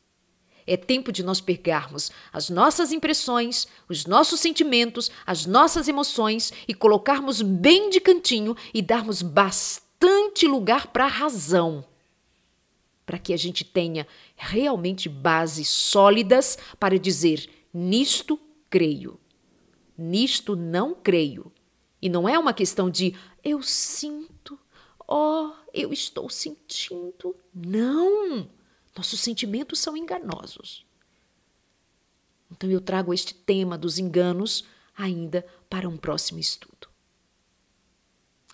É 0.67 0.75
tempo 0.75 1.09
de 1.09 1.23
nós 1.23 1.39
pegarmos 1.39 2.11
as 2.33 2.49
nossas 2.49 2.91
impressões, 2.91 3.65
os 3.88 4.05
nossos 4.05 4.41
sentimentos, 4.41 5.09
as 5.25 5.45
nossas 5.45 5.88
emoções 5.88 6.51
e 6.67 6.73
colocarmos 6.73 7.41
bem 7.41 7.89
de 7.89 8.01
cantinho 8.01 8.57
e 8.73 8.81
darmos 8.81 9.21
bastante 9.21 10.45
lugar 10.45 10.88
para 10.88 11.05
a 11.05 11.07
razão 11.07 11.85
para 13.05 13.17
que 13.17 13.31
a 13.31 13.38
gente 13.38 13.63
tenha 13.63 14.05
realmente 14.35 15.07
bases 15.07 15.69
sólidas 15.69 16.57
para 16.77 16.99
dizer: 16.99 17.49
nisto 17.73 18.38
creio, 18.69 19.17
nisto 19.97 20.57
não 20.57 20.93
creio. 20.93 21.53
E 22.01 22.09
não 22.09 22.29
é 22.29 22.38
uma 22.38 22.53
questão 22.53 22.89
de 22.89 23.15
eu 23.48 23.62
sinto, 23.64 24.60
ó, 25.08 25.48
oh, 25.48 25.70
eu 25.74 25.93
estou 25.93 26.30
sentindo. 26.30 27.36
Não! 27.54 28.50
Nossos 28.95 29.20
sentimentos 29.20 29.80
são 29.80 29.95
enganosos. 29.95 30.86
Então 32.52 32.70
eu 32.70 32.82
trago 32.82 33.14
este 33.14 33.34
tema 33.34 33.78
dos 33.78 34.00
enganos 34.00 34.66
ainda 34.95 35.45
para 35.70 35.88
um 35.88 35.98
próximo 35.98 36.39
estudo. 36.39 36.88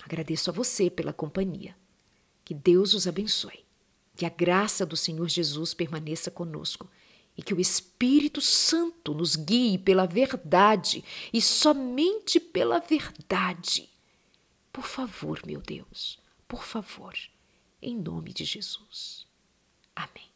Agradeço 0.04 0.50
a 0.50 0.54
você 0.54 0.89
pela 0.89 1.14
companhia. 1.14 1.76
Que 2.44 2.54
Deus 2.54 2.94
os 2.94 3.08
abençoe. 3.08 3.64
Que 4.16 4.26
a 4.26 4.30
graça 4.30 4.86
do 4.86 4.98
Senhor 4.98 5.30
Jesus 5.30 5.74
permaneça 5.74 6.30
conosco 6.30 6.89
e 7.38 7.41
que 7.41 7.54
o 7.54 7.60
Espírito 7.60 8.41
Santo 8.41 9.14
nos 9.14 9.36
guie 9.36 9.78
pela 9.78 10.06
verdade 10.06 11.04
e 11.32 11.41
somente 11.41 12.39
pela 12.39 12.80
verdade. 12.80 13.89
Por 14.74 14.86
favor, 14.86 15.39
meu 15.45 15.61
Deus, 15.61 16.19
por 16.47 16.63
favor, 16.63 17.13
em 17.80 17.95
nome 17.95 18.34
de 18.34 18.43
Jesus. 18.43 19.28
Amém. 19.95 20.32